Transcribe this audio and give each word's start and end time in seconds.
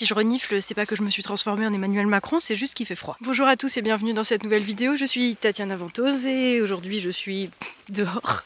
Si 0.00 0.06
je 0.06 0.14
renifle, 0.14 0.62
c'est 0.62 0.72
pas 0.72 0.86
que 0.86 0.96
je 0.96 1.02
me 1.02 1.10
suis 1.10 1.22
transformée 1.22 1.66
en 1.66 1.74
Emmanuel 1.74 2.06
Macron, 2.06 2.40
c'est 2.40 2.56
juste 2.56 2.72
qu'il 2.72 2.86
fait 2.86 2.96
froid. 2.96 3.18
Bonjour 3.20 3.46
à 3.46 3.58
tous 3.58 3.76
et 3.76 3.82
bienvenue 3.82 4.14
dans 4.14 4.24
cette 4.24 4.42
nouvelle 4.42 4.62
vidéo. 4.62 4.96
Je 4.96 5.04
suis 5.04 5.36
Tatiana 5.36 5.76
Ventose 5.76 6.26
et 6.26 6.62
aujourd'hui 6.62 7.00
je 7.00 7.10
suis 7.10 7.50
dehors. 7.90 8.44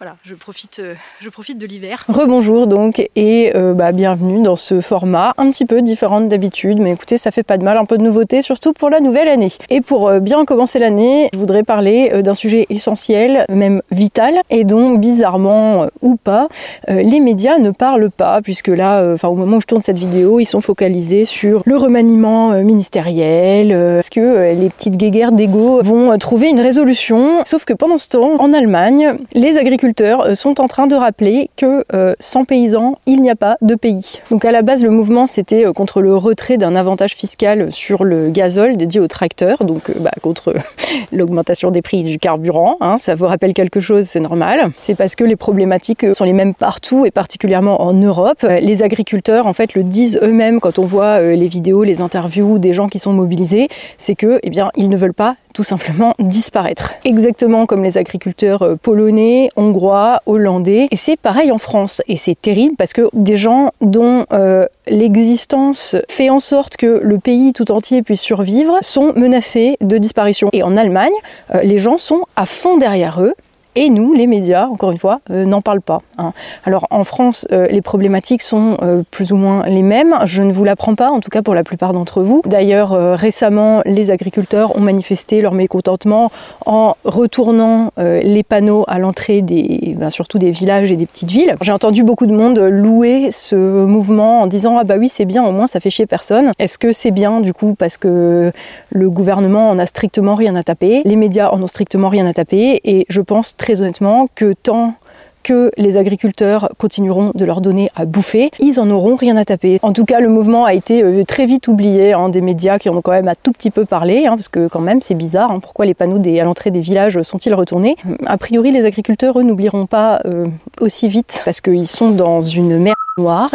Voilà, 0.00 0.14
je 0.22 0.36
profite, 0.36 0.78
euh, 0.78 0.94
je 1.18 1.28
profite 1.28 1.58
de 1.58 1.66
l'hiver. 1.66 2.04
Rebonjour 2.06 2.68
donc 2.68 3.04
et 3.16 3.50
euh, 3.56 3.74
bah, 3.74 3.90
bienvenue 3.90 4.42
dans 4.42 4.54
ce 4.54 4.80
format 4.80 5.34
un 5.38 5.50
petit 5.50 5.64
peu 5.64 5.82
différent 5.82 6.20
d'habitude, 6.20 6.78
mais 6.78 6.92
écoutez, 6.92 7.18
ça 7.18 7.32
fait 7.32 7.42
pas 7.42 7.58
de 7.58 7.64
mal, 7.64 7.76
un 7.76 7.84
peu 7.84 7.98
de 7.98 8.04
nouveauté, 8.04 8.40
surtout 8.40 8.72
pour 8.72 8.90
la 8.90 9.00
nouvelle 9.00 9.26
année. 9.26 9.50
Et 9.70 9.80
pour 9.80 10.06
euh, 10.06 10.20
bien 10.20 10.44
commencer 10.44 10.78
l'année, 10.78 11.30
je 11.32 11.38
voudrais 11.38 11.64
parler 11.64 12.22
d'un 12.22 12.34
sujet 12.34 12.66
essentiel, 12.70 13.44
même 13.48 13.82
vital, 13.90 14.34
et 14.50 14.62
dont 14.62 14.94
bizarrement 14.94 15.88
ou 16.00 16.14
pas, 16.14 16.48
les 16.86 17.18
médias 17.18 17.58
ne 17.58 17.70
parlent 17.70 18.10
pas, 18.10 18.40
puisque 18.40 18.68
là, 18.68 19.14
enfin 19.14 19.28
au 19.28 19.34
moment 19.34 19.56
où 19.56 19.60
je 19.60 19.66
tourne 19.66 19.82
cette 19.82 19.98
vidéo, 19.98 20.38
ils 20.38 20.44
sont 20.44 20.60
focalisés 20.60 21.24
sur 21.24 21.62
le 21.64 21.76
remaniement 21.76 22.52
ministériel, 22.62 23.72
est-ce 23.72 24.10
que 24.10 24.54
les 24.54 24.70
petites 24.70 24.96
guéguerres 24.96 25.32
d'ego 25.32 25.82
vont 25.82 26.16
trouver 26.18 26.50
une 26.50 26.60
résolution, 26.60 27.42
sauf 27.44 27.64
que 27.64 27.72
pendant 27.72 27.98
ce 27.98 28.08
temps, 28.10 28.40
en 28.40 28.52
Allemagne, 28.52 29.16
les 29.34 29.58
agriculteurs 29.58 29.87
euh, 30.00 30.34
sont 30.34 30.60
en 30.60 30.68
train 30.68 30.86
de 30.86 30.94
rappeler 30.94 31.50
que 31.56 31.84
euh, 31.94 32.14
sans 32.20 32.44
paysans, 32.44 32.98
il 33.06 33.22
n'y 33.22 33.30
a 33.30 33.36
pas 33.36 33.56
de 33.62 33.74
pays. 33.74 34.20
Donc 34.30 34.44
à 34.44 34.52
la 34.52 34.62
base, 34.62 34.82
le 34.82 34.90
mouvement, 34.90 35.26
c'était 35.26 35.66
euh, 35.66 35.72
contre 35.72 36.00
le 36.00 36.16
retrait 36.16 36.58
d'un 36.58 36.76
avantage 36.76 37.14
fiscal 37.14 37.72
sur 37.72 38.04
le 38.04 38.30
gazole 38.30 38.76
dédié 38.76 39.00
aux 39.00 39.08
tracteurs, 39.08 39.64
donc 39.64 39.90
bah, 39.98 40.10
contre 40.22 40.54
l'augmentation 41.12 41.70
des 41.70 41.82
prix 41.82 42.02
du 42.02 42.18
carburant. 42.18 42.76
Hein. 42.80 42.96
ça 42.98 43.14
vous 43.14 43.26
rappelle 43.26 43.54
quelque 43.54 43.80
chose, 43.80 44.06
c'est 44.08 44.20
normal. 44.20 44.70
C'est 44.80 44.94
parce 44.94 45.14
que 45.14 45.24
les 45.24 45.36
problématiques 45.36 46.14
sont 46.14 46.24
les 46.24 46.32
mêmes 46.32 46.54
partout 46.54 47.06
et 47.06 47.10
particulièrement 47.10 47.82
en 47.82 47.92
Europe. 47.92 48.42
Les 48.42 48.82
agriculteurs, 48.82 49.46
en 49.46 49.52
fait, 49.52 49.74
le 49.74 49.82
disent 49.82 50.18
eux-mêmes 50.22 50.60
quand 50.60 50.78
on 50.78 50.84
voit 50.84 51.20
les 51.20 51.48
vidéos, 51.48 51.84
les 51.84 52.00
interviews 52.00 52.58
des 52.58 52.72
gens 52.72 52.88
qui 52.88 52.98
sont 52.98 53.12
mobilisés, 53.12 53.68
c'est 53.96 54.14
que, 54.14 54.38
eh 54.42 54.50
bien, 54.50 54.70
ils 54.76 54.88
ne 54.88 54.96
veulent 54.96 55.14
pas 55.14 55.36
tout 55.58 55.64
simplement 55.64 56.14
disparaître. 56.20 56.94
Exactement 57.04 57.66
comme 57.66 57.82
les 57.82 57.98
agriculteurs 57.98 58.62
euh, 58.62 58.76
polonais, 58.76 59.48
hongrois, 59.56 60.22
hollandais. 60.24 60.86
Et 60.92 60.96
c'est 60.96 61.16
pareil 61.16 61.50
en 61.50 61.58
France. 61.58 62.00
Et 62.06 62.16
c'est 62.16 62.40
terrible 62.40 62.76
parce 62.78 62.92
que 62.92 63.08
des 63.12 63.36
gens 63.36 63.72
dont 63.80 64.24
euh, 64.32 64.66
l'existence 64.86 65.96
fait 66.08 66.30
en 66.30 66.38
sorte 66.38 66.76
que 66.76 67.00
le 67.02 67.18
pays 67.18 67.52
tout 67.52 67.72
entier 67.72 68.04
puisse 68.04 68.20
survivre 68.20 68.78
sont 68.82 69.12
menacés 69.16 69.76
de 69.80 69.98
disparition. 69.98 70.48
Et 70.52 70.62
en 70.62 70.76
Allemagne, 70.76 71.10
euh, 71.52 71.62
les 71.62 71.78
gens 71.78 71.96
sont 71.96 72.20
à 72.36 72.46
fond 72.46 72.76
derrière 72.76 73.20
eux 73.20 73.34
et 73.74 73.90
nous, 73.90 74.12
les 74.12 74.26
médias, 74.26 74.66
encore 74.66 74.90
une 74.90 74.98
fois, 74.98 75.20
euh, 75.30 75.44
n'en 75.44 75.60
parlent 75.60 75.80
pas. 75.80 76.02
Hein. 76.18 76.32
Alors 76.64 76.86
en 76.90 77.04
France, 77.04 77.46
euh, 77.52 77.66
les 77.68 77.80
problématiques 77.80 78.42
sont 78.42 78.76
euh, 78.82 79.02
plus 79.10 79.32
ou 79.32 79.36
moins 79.36 79.66
les 79.66 79.82
mêmes. 79.82 80.16
Je 80.24 80.42
ne 80.42 80.52
vous 80.52 80.64
l'apprends 80.64 80.94
pas, 80.94 81.10
en 81.10 81.20
tout 81.20 81.28
cas 81.28 81.42
pour 81.42 81.54
la 81.54 81.64
plupart 81.64 81.92
d'entre 81.92 82.22
vous. 82.22 82.42
D'ailleurs, 82.44 82.90
récemment, 83.16 83.82
les 83.84 84.10
agriculteurs 84.10 84.76
ont 84.76 84.80
manifesté 84.80 85.40
leur 85.40 85.52
mécontentement 85.52 86.30
en 86.66 86.96
retournant 87.04 87.92
les 87.96 88.42
panneaux 88.42 88.84
à 88.88 88.98
l'entrée 88.98 89.42
des, 89.42 89.94
ben, 89.96 90.10
surtout 90.10 90.38
des 90.38 90.50
villages 90.50 90.90
et 90.90 90.96
des 90.96 91.06
petites 91.06 91.30
villes. 91.30 91.56
J'ai 91.60 91.72
entendu 91.72 92.02
beaucoup 92.02 92.26
de 92.26 92.34
monde 92.34 92.58
louer 92.58 93.28
ce 93.30 93.54
mouvement 93.84 94.42
en 94.42 94.46
disant 94.46 94.76
ah 94.78 94.84
bah 94.84 94.96
oui 94.98 95.08
c'est 95.08 95.24
bien, 95.24 95.44
au 95.44 95.52
moins 95.52 95.66
ça 95.66 95.80
fait 95.80 95.90
chier 95.90 96.06
personne. 96.06 96.52
Est-ce 96.58 96.78
que 96.78 96.92
c'est 96.92 97.10
bien 97.10 97.40
du 97.40 97.52
coup 97.52 97.74
parce 97.74 97.96
que 97.96 98.52
le 98.90 99.10
gouvernement 99.10 99.70
en 99.70 99.78
a 99.78 99.86
strictement 99.86 100.34
rien 100.34 100.56
à 100.56 100.62
taper, 100.62 101.02
les 101.04 101.16
médias 101.16 101.50
en 101.50 101.62
ont 101.62 101.66
strictement 101.66 102.08
rien 102.08 102.26
à 102.26 102.32
taper, 102.32 102.80
et 102.84 103.06
je 103.08 103.20
pense 103.20 103.56
très 103.58 103.82
honnêtement 103.82 104.28
que 104.34 104.54
tant 104.54 104.94
que 105.42 105.70
les 105.76 105.96
agriculteurs 105.96 106.70
continueront 106.78 107.32
de 107.34 107.44
leur 107.44 107.60
donner 107.60 107.90
à 107.96 108.04
bouffer, 108.04 108.50
ils 108.58 108.80
en 108.80 108.90
auront 108.90 109.16
rien 109.16 109.36
à 109.36 109.44
taper. 109.44 109.78
En 109.82 109.92
tout 109.92 110.04
cas, 110.04 110.20
le 110.20 110.28
mouvement 110.28 110.64
a 110.64 110.74
été 110.74 111.02
euh, 111.02 111.24
très 111.24 111.46
vite 111.46 111.68
oublié 111.68 112.12
hein, 112.12 112.28
des 112.28 112.40
médias 112.40 112.78
qui 112.78 112.88
en 112.88 112.96
ont 112.96 113.00
quand 113.00 113.12
même 113.12 113.28
un 113.28 113.34
tout 113.40 113.52
petit 113.52 113.70
peu 113.70 113.84
parlé, 113.84 114.26
hein, 114.26 114.36
parce 114.36 114.48
que 114.48 114.68
quand 114.68 114.80
même 114.80 115.00
c'est 115.00 115.14
bizarre, 115.14 115.50
hein, 115.50 115.60
pourquoi 115.60 115.86
les 115.86 115.94
panneaux 115.94 116.18
à 116.18 116.44
l'entrée 116.44 116.70
des 116.70 116.80
villages 116.80 117.22
sont-ils 117.22 117.54
retournés? 117.54 117.96
A 118.26 118.36
priori, 118.36 118.70
les 118.72 118.84
agriculteurs, 118.84 119.38
eux, 119.38 119.42
n'oublieront 119.42 119.86
pas 119.86 120.20
euh, 120.26 120.46
aussi 120.80 121.08
vite, 121.08 121.42
parce 121.44 121.60
qu'ils 121.60 121.86
sont 121.86 122.10
dans 122.10 122.42
une 122.42 122.78
merde 122.78 122.96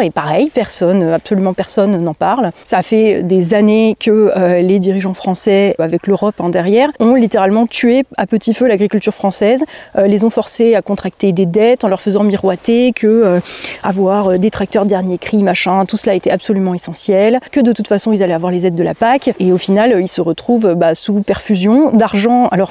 et 0.00 0.10
pareil, 0.10 0.50
personne, 0.52 1.02
absolument 1.04 1.54
personne 1.54 1.96
n'en 1.96 2.14
parle. 2.14 2.50
Ça 2.64 2.82
fait 2.82 3.22
des 3.22 3.54
années 3.54 3.96
que 3.98 4.10
euh, 4.36 4.60
les 4.60 4.78
dirigeants 4.78 5.14
français, 5.14 5.74
avec 5.78 6.06
l'Europe 6.06 6.34
en 6.38 6.50
derrière, 6.50 6.90
ont 7.00 7.14
littéralement 7.14 7.66
tué 7.66 8.04
à 8.18 8.26
petit 8.26 8.52
feu 8.52 8.66
l'agriculture 8.66 9.14
française, 9.14 9.64
euh, 9.96 10.06
les 10.06 10.24
ont 10.24 10.30
forcés 10.30 10.74
à 10.74 10.82
contracter 10.82 11.32
des 11.32 11.46
dettes 11.46 11.84
en 11.84 11.88
leur 11.88 12.00
faisant 12.00 12.24
miroiter 12.24 12.92
que 12.92 13.06
euh, 13.06 13.40
avoir 13.82 14.38
des 14.38 14.50
tracteurs 14.50 14.84
dernier 14.84 15.16
cri, 15.16 15.42
machin, 15.42 15.86
tout 15.86 15.96
cela 15.96 16.14
était 16.14 16.30
absolument 16.30 16.74
essentiel, 16.74 17.40
que 17.50 17.60
de 17.60 17.72
toute 17.72 17.88
façon 17.88 18.12
ils 18.12 18.22
allaient 18.22 18.34
avoir 18.34 18.52
les 18.52 18.66
aides 18.66 18.74
de 18.74 18.82
la 18.82 18.94
PAC 18.94 19.30
et 19.38 19.52
au 19.52 19.58
final 19.58 19.96
ils 19.98 20.08
se 20.08 20.20
retrouvent 20.20 20.74
bah, 20.74 20.94
sous 20.94 21.22
perfusion 21.22 21.92
d'argent. 21.92 22.48
Alors 22.48 22.70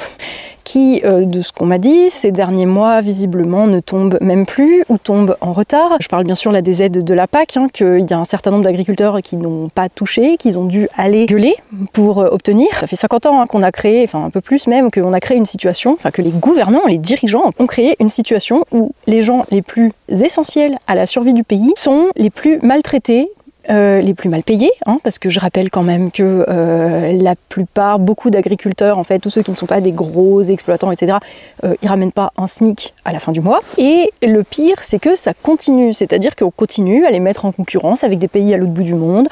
qui, 0.63 1.01
euh, 1.05 1.25
de 1.25 1.41
ce 1.41 1.51
qu'on 1.51 1.65
m'a 1.65 1.77
dit, 1.77 2.09
ces 2.09 2.31
derniers 2.31 2.65
mois, 2.65 3.01
visiblement, 3.01 3.67
ne 3.67 3.79
tombe 3.79 4.17
même 4.21 4.45
plus 4.45 4.83
ou 4.89 4.97
tombe 4.97 5.35
en 5.41 5.53
retard. 5.53 5.97
Je 5.99 6.07
parle 6.07 6.23
bien 6.23 6.35
sûr 6.35 6.51
là 6.51 6.61
des 6.61 6.81
aides 6.83 7.03
de 7.03 7.13
la 7.13 7.27
PAC, 7.27 7.57
hein, 7.57 7.67
qu'il 7.71 8.05
y 8.09 8.13
a 8.13 8.19
un 8.19 8.25
certain 8.25 8.51
nombre 8.51 8.63
d'agriculteurs 8.63 9.21
qui 9.21 9.35
n'ont 9.35 9.69
pas 9.69 9.89
touché, 9.89 10.37
qu'ils 10.37 10.57
ont 10.59 10.65
dû 10.65 10.87
aller 10.95 11.25
gueuler 11.25 11.55
pour 11.91 12.19
euh, 12.19 12.29
obtenir. 12.31 12.67
Ça 12.75 12.87
fait 12.87 12.95
50 12.95 13.25
ans 13.25 13.41
hein, 13.41 13.45
qu'on 13.45 13.61
a 13.61 13.71
créé, 13.71 14.03
enfin 14.03 14.23
un 14.23 14.29
peu 14.29 14.41
plus 14.41 14.67
même, 14.67 14.91
qu'on 14.91 15.13
a 15.13 15.19
créé 15.19 15.37
une 15.37 15.45
situation, 15.45 15.93
enfin 15.93 16.11
que 16.11 16.21
les 16.21 16.31
gouvernants, 16.31 16.85
les 16.87 16.97
dirigeants 16.97 17.51
ont 17.57 17.67
créé 17.67 17.95
une 17.99 18.09
situation 18.09 18.65
où 18.71 18.91
les 19.07 19.23
gens 19.23 19.45
les 19.51 19.61
plus 19.61 19.91
essentiels 20.09 20.77
à 20.87 20.95
la 20.95 21.05
survie 21.05 21.33
du 21.33 21.43
pays 21.43 21.73
sont 21.75 22.07
les 22.15 22.29
plus 22.29 22.59
maltraités, 22.61 23.29
euh, 23.69 24.01
les 24.01 24.13
plus 24.13 24.27
mal 24.27 24.43
payés, 24.43 24.71
hein, 24.85 24.97
parce 25.03 25.19
que 25.19 25.29
je 25.29 25.39
rappelle 25.39 25.69
quand 25.69 25.83
même 25.83 26.11
que 26.11 26.45
euh, 26.49 27.17
la 27.21 27.35
plupart, 27.47 27.97
beaucoup 27.97 28.29
d'agriculteurs, 28.29 28.97
en 28.97 29.05
fait, 29.05 29.19
tous 29.19 29.29
ceux 29.29 29.41
qui 29.41 29.51
ne 29.51 29.55
sont 29.55 29.67
pas 29.67 29.79
des 29.79 29.93
gros 29.93 30.41
exploitants, 30.41 30.91
etc., 30.91 31.17
euh, 31.63 31.73
ils 31.81 31.87
ramènent 31.87 32.11
pas 32.11 32.33
un 32.35 32.47
SMIC 32.47 32.93
à 33.05 33.13
la 33.13 33.19
fin 33.19 33.31
du 33.31 33.39
mois. 33.39 33.61
Et 33.77 34.11
le 34.21 34.43
pire, 34.43 34.75
c'est 34.81 34.99
que 34.99 35.15
ça 35.15 35.33
continue, 35.33 35.93
c'est-à-dire 35.93 36.35
qu'on 36.35 36.51
continue 36.51 37.05
à 37.05 37.09
les 37.11 37.21
mettre 37.21 37.45
en 37.45 37.53
concurrence 37.53 38.03
avec 38.03 38.19
des 38.19 38.27
pays 38.27 38.53
à 38.53 38.57
l'autre 38.57 38.73
bout 38.73 38.83
du 38.83 38.95
monde, 38.95 39.29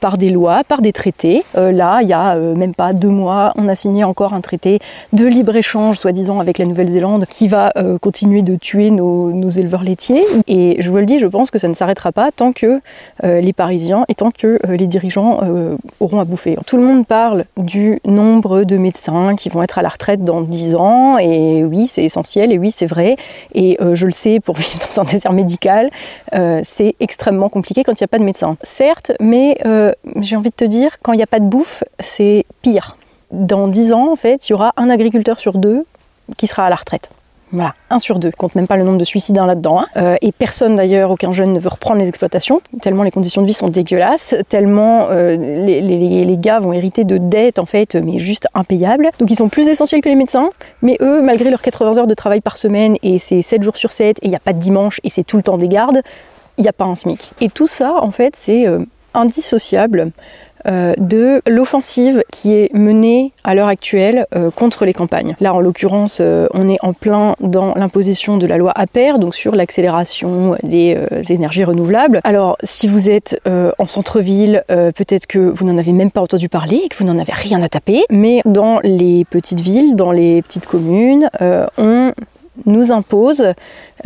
par 0.00 0.16
des 0.16 0.30
lois, 0.30 0.62
par 0.64 0.80
des 0.80 0.92
traités. 0.92 1.44
là, 1.54 2.00
il 2.00 2.08
y 2.08 2.14
a 2.14 2.36
même 2.36 2.74
pas 2.74 2.94
deux 2.94 3.08
mois, 3.08 3.52
on 3.56 3.68
a 3.68 3.74
signé 3.74 4.04
encore 4.04 4.32
un 4.32 4.40
traité 4.40 4.78
de 5.12 5.26
libre-échange, 5.26 5.98
soi-disant, 5.98 6.40
avec 6.40 6.56
la 6.56 6.64
Nouvelle-Zélande, 6.64 7.26
qui 7.28 7.48
va 7.48 7.72
continuer 8.00 8.42
de 8.42 8.56
tuer 8.56 8.90
nos, 8.90 9.30
nos, 9.32 9.50
éleveurs 9.50 9.82
laitiers. 9.82 10.24
Et 10.46 10.76
je 10.80 10.90
vous 10.90 10.96
le 10.96 11.06
dis, 11.06 11.18
je 11.18 11.26
pense 11.26 11.50
que 11.50 11.58
ça 11.58 11.68
ne 11.68 11.74
s'arrêtera 11.74 12.12
pas 12.12 12.30
tant 12.32 12.52
que 12.52 12.80
les 13.22 13.52
Parisiens 13.52 13.73
et 14.08 14.14
tant 14.14 14.30
que 14.30 14.58
euh, 14.66 14.76
les 14.76 14.86
dirigeants 14.86 15.40
euh, 15.42 15.76
auront 16.00 16.20
à 16.20 16.24
bouffer. 16.24 16.56
Tout 16.66 16.76
le 16.76 16.82
monde 16.82 17.06
parle 17.06 17.44
du 17.56 18.00
nombre 18.04 18.64
de 18.64 18.76
médecins 18.76 19.34
qui 19.36 19.48
vont 19.48 19.62
être 19.62 19.78
à 19.78 19.82
la 19.82 19.88
retraite 19.88 20.24
dans 20.24 20.40
10 20.40 20.74
ans, 20.76 21.18
et 21.18 21.64
oui, 21.64 21.86
c'est 21.86 22.04
essentiel, 22.04 22.52
et 22.52 22.58
oui, 22.58 22.70
c'est 22.70 22.86
vrai, 22.86 23.16
et 23.54 23.76
euh, 23.80 23.94
je 23.94 24.06
le 24.06 24.12
sais, 24.12 24.40
pour 24.40 24.56
vivre 24.58 24.78
dans 24.78 25.02
un 25.02 25.04
désert 25.04 25.32
médical, 25.32 25.90
c'est 26.62 26.94
extrêmement 27.00 27.48
compliqué 27.48 27.84
quand 27.84 27.92
il 27.92 28.02
n'y 28.02 28.06
a 28.06 28.08
pas 28.08 28.18
de 28.18 28.24
médecin. 28.24 28.56
Certes, 28.62 29.12
mais 29.20 29.56
j'ai 30.20 30.36
envie 30.36 30.50
de 30.50 30.54
te 30.54 30.64
dire, 30.64 30.98
quand 31.02 31.12
il 31.12 31.16
n'y 31.16 31.22
a 31.22 31.28
pas 31.28 31.40
de 31.40 31.46
bouffe, 31.46 31.84
c'est 32.00 32.44
pire. 32.62 32.96
Dans 33.30 33.68
10 33.68 33.92
ans, 33.92 34.12
en 34.12 34.16
fait, 34.16 34.48
il 34.48 34.52
y 34.52 34.54
aura 34.54 34.72
un 34.76 34.90
agriculteur 34.90 35.38
sur 35.38 35.54
deux 35.54 35.84
qui 36.36 36.46
sera 36.46 36.66
à 36.66 36.70
la 36.70 36.76
retraite. 36.76 37.10
Voilà, 37.54 37.72
un 37.88 38.00
sur 38.00 38.18
deux. 38.18 38.32
Compte 38.32 38.56
même 38.56 38.66
pas 38.66 38.76
le 38.76 38.82
nombre 38.82 38.98
de 38.98 39.04
suicides 39.04 39.36
là-dedans. 39.36 39.78
Hein. 39.78 39.86
Euh, 39.96 40.16
et 40.22 40.32
personne 40.32 40.74
d'ailleurs, 40.74 41.12
aucun 41.12 41.30
jeune 41.30 41.52
ne 41.52 41.60
veut 41.60 41.68
reprendre 41.68 42.00
les 42.00 42.08
exploitations, 42.08 42.60
tellement 42.82 43.04
les 43.04 43.12
conditions 43.12 43.42
de 43.42 43.46
vie 43.46 43.54
sont 43.54 43.68
dégueulasses, 43.68 44.34
tellement 44.48 45.06
euh, 45.10 45.36
les, 45.36 46.36
gars 46.36 46.58
vont 46.58 46.72
hériter 46.72 47.04
de 47.04 47.16
dettes 47.16 47.60
en 47.60 47.64
fait, 47.64 47.94
mais 47.94 48.18
juste 48.18 48.48
impayables. 48.54 49.08
Donc 49.20 49.30
ils 49.30 49.36
sont 49.36 49.48
plus 49.48 49.68
essentiels 49.68 50.00
que 50.00 50.08
les 50.08 50.16
médecins, 50.16 50.50
mais 50.82 50.98
eux, 51.00 51.22
malgré 51.22 51.48
leurs 51.48 51.62
80 51.62 51.98
heures 51.98 52.06
de 52.08 52.14
travail 52.14 52.40
par 52.40 52.56
semaine, 52.56 52.96
et 53.04 53.18
c'est 53.18 53.40
7 53.40 53.62
jours 53.62 53.76
sur 53.76 53.92
7, 53.92 54.18
et 54.18 54.26
il 54.26 54.30
n'y 54.30 54.36
a 54.36 54.40
pas 54.40 54.52
de 54.52 54.58
dimanche, 54.58 55.00
et 55.04 55.10
c'est 55.10 55.22
tout 55.22 55.36
le 55.36 55.44
temps 55.44 55.56
des 55.56 55.68
gardes, 55.68 56.02
il 56.58 56.62
n'y 56.62 56.68
a 56.68 56.72
pas 56.72 56.86
un 56.86 56.96
SMIC. 56.96 57.34
Et 57.40 57.50
tout 57.50 57.68
ça, 57.68 57.94
en 58.00 58.10
fait, 58.10 58.34
c'est 58.34 58.66
euh, 58.66 58.80
indissociable 59.14 60.10
de 60.66 61.42
l'offensive 61.46 62.22
qui 62.30 62.54
est 62.54 62.72
menée 62.74 63.32
à 63.44 63.54
l'heure 63.54 63.68
actuelle 63.68 64.26
euh, 64.34 64.50
contre 64.50 64.84
les 64.84 64.92
campagnes. 64.92 65.36
Là, 65.40 65.54
en 65.54 65.60
l'occurrence, 65.60 66.18
euh, 66.20 66.46
on 66.54 66.68
est 66.68 66.78
en 66.82 66.92
plein 66.92 67.36
dans 67.40 67.74
l'imposition 67.74 68.36
de 68.36 68.46
la 68.46 68.56
loi 68.56 68.72
APER, 68.74 69.18
donc 69.18 69.34
sur 69.34 69.54
l'accélération 69.54 70.56
des 70.62 70.96
énergies 71.30 71.64
renouvelables. 71.64 72.20
Alors, 72.24 72.56
si 72.62 72.86
vous 72.86 73.08
êtes 73.08 73.40
en 73.78 73.86
centre-ville, 73.86 74.64
peut-être 74.68 75.26
que 75.26 75.38
vous 75.38 75.64
n'en 75.64 75.78
avez 75.78 75.92
même 75.92 76.10
pas 76.10 76.20
entendu 76.20 76.48
parler 76.48 76.82
et 76.84 76.88
que 76.88 76.96
vous 76.96 77.04
n'en 77.04 77.18
avez 77.18 77.32
rien 77.32 77.60
à 77.62 77.68
taper, 77.68 78.04
mais 78.10 78.42
dans 78.44 78.80
les 78.82 79.24
petites 79.24 79.60
villes, 79.60 79.96
dans 79.96 80.12
les 80.12 80.42
petites 80.42 80.66
communes, 80.66 81.28
on 81.78 82.12
nous 82.66 82.92
impose 82.92 83.44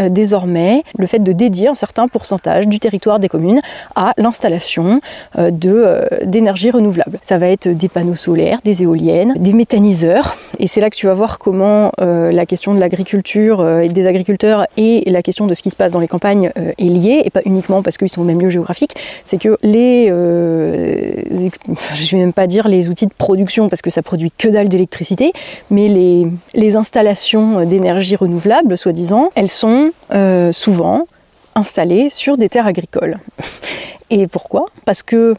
euh, 0.00 0.08
désormais 0.08 0.82
le 0.96 1.06
fait 1.06 1.18
de 1.18 1.32
dédier 1.32 1.68
un 1.68 1.74
certain 1.74 2.08
pourcentage 2.08 2.68
du 2.68 2.78
territoire 2.78 3.18
des 3.18 3.28
communes 3.28 3.60
à 3.96 4.12
l'installation 4.16 5.00
euh, 5.38 5.50
euh, 5.66 6.06
d'énergie 6.24 6.70
renouvelable. 6.70 7.18
Ça 7.22 7.38
va 7.38 7.48
être 7.48 7.68
des 7.68 7.88
panneaux 7.88 8.14
solaires, 8.14 8.58
des 8.64 8.82
éoliennes, 8.82 9.34
des 9.36 9.52
méthaniseurs. 9.52 10.36
Et 10.58 10.66
c'est 10.66 10.80
là 10.80 10.90
que 10.90 10.96
tu 10.96 11.06
vas 11.06 11.14
voir 11.14 11.38
comment 11.38 11.92
la 11.98 12.46
question 12.46 12.74
de 12.74 12.80
l'agriculture 12.80 13.66
et 13.80 13.88
des 13.88 14.06
agriculteurs 14.06 14.66
et 14.76 15.08
la 15.10 15.22
question 15.22 15.46
de 15.46 15.54
ce 15.54 15.62
qui 15.62 15.70
se 15.70 15.76
passe 15.76 15.92
dans 15.92 16.00
les 16.00 16.08
campagnes 16.08 16.50
est 16.56 16.84
liée, 16.84 17.22
et 17.24 17.30
pas 17.30 17.40
uniquement 17.44 17.82
parce 17.82 17.96
qu'ils 17.96 18.08
sont 18.08 18.22
au 18.22 18.24
même 18.24 18.40
lieu 18.40 18.48
géographique. 18.48 18.94
C'est 19.24 19.38
que 19.38 19.56
les 19.62 20.08
je 20.08 22.16
vais 22.16 22.18
même 22.18 22.32
pas 22.32 22.46
dire 22.46 22.68
les 22.68 22.88
outils 22.88 23.06
de 23.06 23.14
production 23.16 23.68
parce 23.68 23.82
que 23.82 23.90
ça 23.90 24.02
produit 24.02 24.32
que 24.36 24.48
dalle 24.48 24.68
d'électricité, 24.68 25.32
mais 25.70 25.88
les 25.88 26.76
installations 26.76 27.64
d'énergie 27.64 28.16
renouvelable, 28.16 28.76
soi-disant, 28.76 29.30
elles 29.34 29.48
sont 29.48 29.88
euh, 30.12 30.52
souvent 30.52 31.06
installées 31.55 32.08
sur 32.08 32.37
des 32.37 32.49
terres 32.49 32.67
agricoles. 32.67 33.19
Et 34.11 34.26
pourquoi? 34.26 34.67
Parce 34.85 35.02
que 35.02 35.35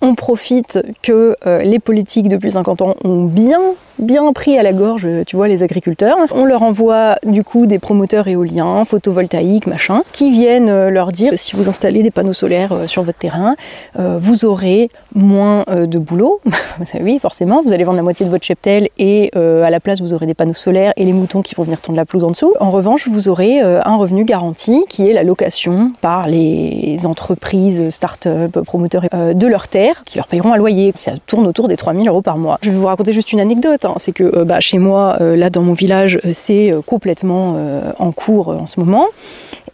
on 0.00 0.14
profite 0.14 0.80
que 1.02 1.36
euh, 1.46 1.62
les 1.62 1.78
politiques 1.78 2.28
depuis 2.28 2.52
50 2.52 2.82
ans 2.82 2.94
ont 3.04 3.24
bien 3.24 3.60
bien 3.98 4.32
pris 4.32 4.56
à 4.58 4.62
la 4.62 4.72
gorge, 4.72 5.06
tu 5.26 5.36
vois, 5.36 5.48
les 5.48 5.62
agriculteurs. 5.62 6.16
On 6.32 6.44
leur 6.44 6.62
envoie 6.62 7.16
du 7.24 7.44
coup 7.44 7.66
des 7.66 7.78
promoteurs 7.78 8.28
éoliens, 8.28 8.84
photovoltaïques, 8.84 9.66
machin, 9.66 10.02
qui 10.12 10.30
viennent 10.30 10.68
euh, 10.68 10.90
leur 10.90 11.12
dire 11.12 11.32
si 11.36 11.56
vous 11.56 11.68
installez 11.68 12.02
des 12.02 12.10
panneaux 12.10 12.32
solaires 12.32 12.72
euh, 12.72 12.86
sur 12.86 13.02
votre 13.02 13.18
terrain, 13.18 13.56
euh, 13.98 14.18
vous 14.20 14.44
aurez 14.44 14.90
moins 15.14 15.64
de 15.68 15.98
boulot. 15.98 16.40
oui, 17.00 17.18
forcément, 17.18 17.62
vous 17.62 17.72
allez 17.72 17.84
vendre 17.84 17.96
la 17.96 18.02
moitié 18.02 18.24
de 18.24 18.30
votre 18.30 18.44
cheptel 18.44 18.88
et 18.98 19.30
à 19.34 19.70
la 19.70 19.80
place 19.80 20.00
vous 20.00 20.14
aurez 20.14 20.26
des 20.26 20.34
panneaux 20.34 20.52
solaires 20.52 20.92
et 20.96 21.04
les 21.04 21.12
moutons 21.12 21.42
qui 21.42 21.54
vont 21.54 21.62
venir 21.62 21.80
tondre 21.80 21.96
la 21.96 22.04
pelouse 22.04 22.24
en 22.24 22.30
dessous. 22.30 22.54
En 22.60 22.70
revanche, 22.70 23.08
vous 23.08 23.28
aurez 23.28 23.60
un 23.60 23.96
revenu 23.96 24.24
garanti 24.24 24.84
qui 24.88 25.08
est 25.08 25.12
la 25.12 25.22
location 25.22 25.92
par 26.00 26.28
les 26.28 26.98
entreprises, 27.04 27.90
start-up, 27.90 28.60
promoteurs 28.60 29.06
de 29.12 29.46
leur 29.46 29.68
qui 30.04 30.16
leur 30.18 30.26
payeront 30.26 30.52
un 30.52 30.56
loyer. 30.56 30.92
Ça 30.94 31.12
tourne 31.26 31.46
autour 31.46 31.68
des 31.68 31.76
3000 31.76 32.08
euros 32.08 32.22
par 32.22 32.38
mois. 32.38 32.58
Je 32.62 32.70
vais 32.70 32.76
vous 32.76 32.86
raconter 32.86 33.12
juste 33.12 33.32
une 33.32 33.40
anecdote. 33.40 33.84
Hein. 33.84 33.94
C'est 33.96 34.12
que 34.12 34.24
euh, 34.24 34.44
bah, 34.44 34.60
chez 34.60 34.78
moi, 34.78 35.16
euh, 35.20 35.36
là 35.36 35.50
dans 35.50 35.62
mon 35.62 35.72
village, 35.72 36.18
euh, 36.24 36.30
c'est 36.32 36.72
complètement 36.86 37.56
en 37.98 38.12
cours 38.12 38.48
en 38.48 38.66
ce 38.66 38.80
moment. 38.80 39.06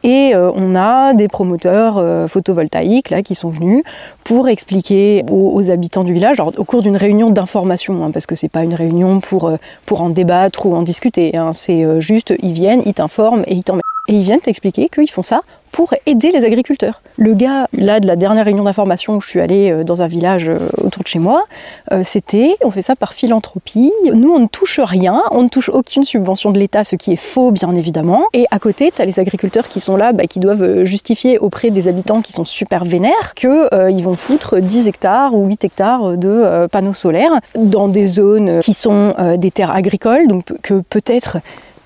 Et 0.03 0.35
on 0.37 0.75
a 0.75 1.15
des 1.15 1.29
promoteurs 1.29 2.29
photovoltaïques 2.29 3.11
là 3.11 3.23
qui 3.23 3.35
sont 3.35 3.49
venus 3.49 3.83
pour 4.23 4.49
expliquer 4.49 5.25
aux, 5.31 5.71
habitants 5.71 6.05
du 6.05 6.13
village, 6.13 6.41
au 6.41 6.65
cours 6.65 6.83
d'une 6.83 6.97
réunion 6.97 7.31
d'information, 7.31 8.05
hein, 8.05 8.11
parce 8.11 8.27
que 8.27 8.35
c'est 8.35 8.51
pas 8.51 8.65
une 8.65 8.75
réunion 8.75 9.21
pour, 9.21 9.51
pour 9.87 10.03
en 10.03 10.11
débattre 10.11 10.67
ou 10.67 10.75
en 10.75 10.83
discuter. 10.83 11.37
Hein. 11.37 11.53
c'est 11.53 12.01
juste, 12.01 12.35
ils 12.43 12.53
viennent, 12.53 12.83
ils 12.87 12.95
t'informent 12.95 13.45
et 13.47 13.55
ils 13.55 13.65
t'emmènent. 13.65 13.84
Et 14.07 14.13
ils 14.13 14.23
viennent 14.23 14.41
t'expliquer 14.41 14.91
qu'ils 14.91 15.11
font 15.11 15.23
ça 15.23 15.41
pour 15.73 15.93
aider 16.07 16.31
les 16.31 16.45
agriculteurs. 16.45 17.03
Le 17.17 17.35
gars, 17.35 17.69
là, 17.73 17.99
de 17.99 18.07
la 18.07 18.17
dernière 18.17 18.45
réunion 18.45 18.63
d'information 18.63 19.15
où 19.15 19.21
je 19.21 19.29
suis 19.29 19.41
allée 19.41 19.73
euh, 19.73 19.83
dans 19.83 20.03
un 20.03 20.07
village 20.07 20.49
euh, 20.49 20.59
autour 20.83 21.03
de 21.03 21.09
chez 21.09 21.19
moi, 21.19 21.47
euh, 21.91 22.03
c'était, 22.05 22.55
on 22.63 22.71
fait 22.71 22.83
ça 22.83 22.95
par 22.95 23.15
philanthropie. 23.15 23.91
Nous, 24.13 24.31
on 24.31 24.41
ne 24.41 24.47
touche 24.47 24.79
rien, 24.79 25.23
on 25.33 25.43
ne 25.43 25.49
touche 25.49 25.71
aucune 25.71 26.05
subvention 26.05 26.53
de 26.53 26.59
l'État, 26.59 26.85
ce 26.85 26.95
qui 26.95 27.13
est 27.13 27.17
faux, 27.17 27.51
bien 27.51 27.75
évidemment. 27.75 28.27
Et 28.35 28.45
à 28.53 28.59
côté, 28.59 28.93
tu 28.95 29.01
as 29.01 29.07
les 29.07 29.19
agriculteurs 29.19 29.69
qui 29.69 29.81
sont 29.81 29.97
là, 29.97 30.13
bah, 30.13 30.27
qui 30.27 30.39
doivent 30.39 30.85
justifier 30.85 31.39
auprès 31.39 31.71
des 31.71 31.89
habitants 31.89 32.21
qui 32.21 32.35
sont 32.35 32.45
super 32.45 32.85
vénères 32.85 33.35
qu'ils 33.35 34.05
vont 34.05 34.15
foutre 34.15 34.61
10 34.61 34.87
hectares 34.87 35.35
ou 35.35 35.47
8 35.47 35.65
hectares 35.65 36.17
de 36.17 36.67
panneaux 36.71 36.93
solaires 36.93 37.41
dans 37.57 37.89
des 37.89 38.07
zones 38.07 38.61
qui 38.61 38.75
sont 38.75 39.15
des 39.39 39.51
terres 39.51 39.75
agricoles, 39.75 40.29
donc 40.29 40.45
que 40.63 40.83
peut-être 40.83 41.39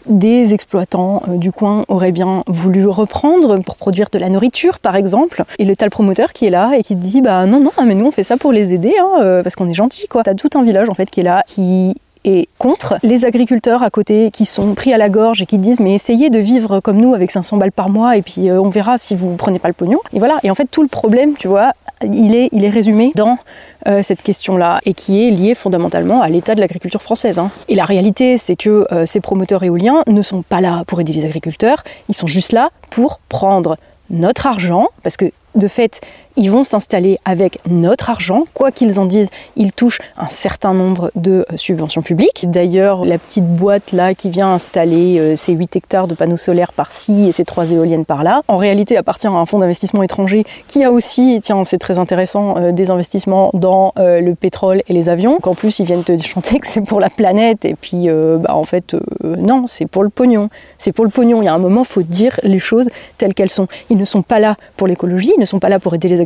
des 0.08 0.54
exploitants 0.54 1.22
euh, 1.28 1.36
du 1.36 1.52
coin 1.52 1.84
auraient 1.88 2.12
bien 2.12 2.42
voulu 2.46 2.86
reprendre 2.86 3.58
pour 3.58 3.76
produire 3.76 4.08
de 4.10 4.18
la 4.18 4.28
nourriture, 4.28 4.78
par 4.78 4.96
exemple. 4.96 5.44
Et 5.58 5.64
le 5.64 5.76
tal 5.76 5.90
promoteur 5.90 6.32
qui 6.32 6.46
est 6.46 6.50
là 6.50 6.72
et 6.76 6.82
qui 6.82 6.96
dit 6.96 7.20
bah 7.20 7.46
non 7.46 7.60
non 7.60 7.70
mais 7.86 7.94
nous 7.94 8.06
on 8.06 8.10
fait 8.10 8.24
ça 8.24 8.36
pour 8.36 8.52
les 8.52 8.72
aider 8.74 8.94
hein, 9.00 9.20
euh, 9.22 9.42
parce 9.42 9.56
qu'on 9.56 9.68
est 9.68 9.74
gentil 9.74 10.08
quoi. 10.08 10.22
T'as 10.22 10.34
tout 10.34 10.50
un 10.54 10.62
village 10.62 10.88
en 10.88 10.94
fait 10.94 11.10
qui 11.10 11.20
est 11.20 11.24
là 11.24 11.42
qui 11.46 11.94
est 12.24 12.48
contre 12.58 12.98
les 13.02 13.24
agriculteurs 13.24 13.82
à 13.82 13.90
côté 13.90 14.30
qui 14.30 14.46
sont 14.46 14.74
pris 14.74 14.92
à 14.92 14.98
la 14.98 15.08
gorge 15.08 15.42
et 15.42 15.46
qui 15.46 15.58
disent 15.58 15.80
mais 15.80 15.94
essayez 15.94 16.30
de 16.30 16.38
vivre 16.38 16.80
comme 16.80 16.98
nous 16.98 17.14
avec 17.14 17.30
500 17.30 17.56
balles 17.56 17.72
par 17.72 17.88
mois 17.88 18.16
et 18.16 18.22
puis 18.22 18.48
euh, 18.48 18.60
on 18.60 18.68
verra 18.68 18.98
si 18.98 19.14
vous 19.14 19.36
prenez 19.36 19.58
pas 19.58 19.68
le 19.68 19.74
pognon. 19.74 20.00
Et 20.12 20.18
voilà. 20.18 20.38
Et 20.42 20.50
en 20.50 20.54
fait 20.54 20.66
tout 20.70 20.82
le 20.82 20.88
problème, 20.88 21.34
tu 21.34 21.48
vois, 21.48 21.72
il 22.02 22.34
est, 22.34 22.48
il 22.52 22.64
est 22.64 22.70
résumé 22.70 23.12
dans 23.14 23.38
euh, 23.86 24.02
cette 24.02 24.22
question-là 24.22 24.80
et 24.84 24.94
qui 24.94 25.26
est 25.26 25.30
liée 25.30 25.54
fondamentalement 25.54 26.22
à 26.22 26.28
l'état 26.28 26.54
de 26.54 26.60
l'agriculture 26.60 27.02
française. 27.02 27.38
Hein. 27.38 27.50
Et 27.68 27.74
la 27.74 27.84
réalité, 27.84 28.38
c'est 28.38 28.56
que 28.56 28.86
euh, 28.92 29.06
ces 29.06 29.20
promoteurs 29.20 29.62
éoliens 29.62 30.02
ne 30.06 30.22
sont 30.22 30.42
pas 30.42 30.60
là 30.60 30.84
pour 30.86 31.00
aider 31.00 31.12
les 31.12 31.24
agriculteurs, 31.24 31.84
ils 32.08 32.14
sont 32.14 32.26
juste 32.26 32.52
là 32.52 32.70
pour 32.90 33.20
prendre 33.28 33.76
notre 34.10 34.46
argent, 34.46 34.88
parce 35.02 35.16
que 35.16 35.30
de 35.54 35.68
fait, 35.68 36.00
ils 36.38 36.50
vont 36.52 36.62
s'installer 36.62 37.18
avec 37.24 37.58
notre 37.68 38.10
argent. 38.10 38.44
Quoi 38.54 38.70
qu'ils 38.70 39.00
en 39.00 39.06
disent, 39.06 39.28
ils 39.56 39.72
touchent 39.72 40.00
un 40.16 40.28
certain 40.30 40.72
nombre 40.72 41.10
de 41.16 41.44
euh, 41.52 41.56
subventions 41.56 42.00
publiques. 42.00 42.46
D'ailleurs, 42.48 43.04
la 43.04 43.18
petite 43.18 43.46
boîte 43.46 43.90
là 43.92 44.14
qui 44.14 44.30
vient 44.30 44.52
installer 44.52 45.18
euh, 45.18 45.36
ses 45.36 45.52
8 45.52 45.74
hectares 45.74 46.06
de 46.06 46.14
panneaux 46.14 46.36
solaires 46.36 46.72
par-ci 46.72 47.28
et 47.28 47.32
ses 47.32 47.44
3 47.44 47.72
éoliennes 47.72 48.04
par-là, 48.04 48.42
en 48.46 48.56
réalité 48.56 48.96
appartient 48.96 49.26
à 49.26 49.32
un 49.32 49.46
fonds 49.46 49.58
d'investissement 49.58 50.04
étranger 50.04 50.44
qui 50.68 50.84
a 50.84 50.92
aussi, 50.92 51.40
tiens, 51.42 51.64
c'est 51.64 51.78
très 51.78 51.98
intéressant, 51.98 52.56
euh, 52.56 52.70
des 52.70 52.90
investissements 52.90 53.50
dans 53.52 53.92
le 53.96 54.34
pétrole 54.34 54.82
et 54.88 54.92
les 54.92 55.08
avions. 55.08 55.38
Qu'en 55.40 55.54
plus, 55.54 55.80
ils 55.80 55.86
viennent 55.86 56.04
te 56.04 56.16
chanter 56.18 56.60
que 56.60 56.68
c'est 56.68 56.82
pour 56.82 57.00
la 57.00 57.10
planète. 57.10 57.64
Et 57.64 57.74
puis, 57.74 58.08
bah, 58.08 58.54
en 58.54 58.64
fait, 58.64 58.94
non, 59.24 59.66
c'est 59.66 59.86
pour 59.86 60.04
le 60.04 60.08
pognon. 60.08 60.50
C'est 60.78 60.92
pour 60.92 61.04
le 61.04 61.10
pognon. 61.10 61.42
Il 61.42 61.46
y 61.46 61.48
a 61.48 61.54
un 61.54 61.58
moment, 61.58 61.82
faut 61.84 62.02
dire 62.02 62.38
les 62.42 62.58
choses 62.58 62.88
telles 63.16 63.34
qu'elles 63.34 63.50
sont. 63.50 63.66
Ils 63.90 63.96
ne 63.96 64.04
sont 64.04 64.22
pas 64.22 64.38
là 64.38 64.56
pour 64.76 64.86
l'écologie, 64.86 65.32
ils 65.36 65.40
ne 65.40 65.44
sont 65.44 65.58
pas 65.58 65.68
là 65.68 65.78
pour 65.78 65.94
aider 65.94 66.08
les 66.08 66.20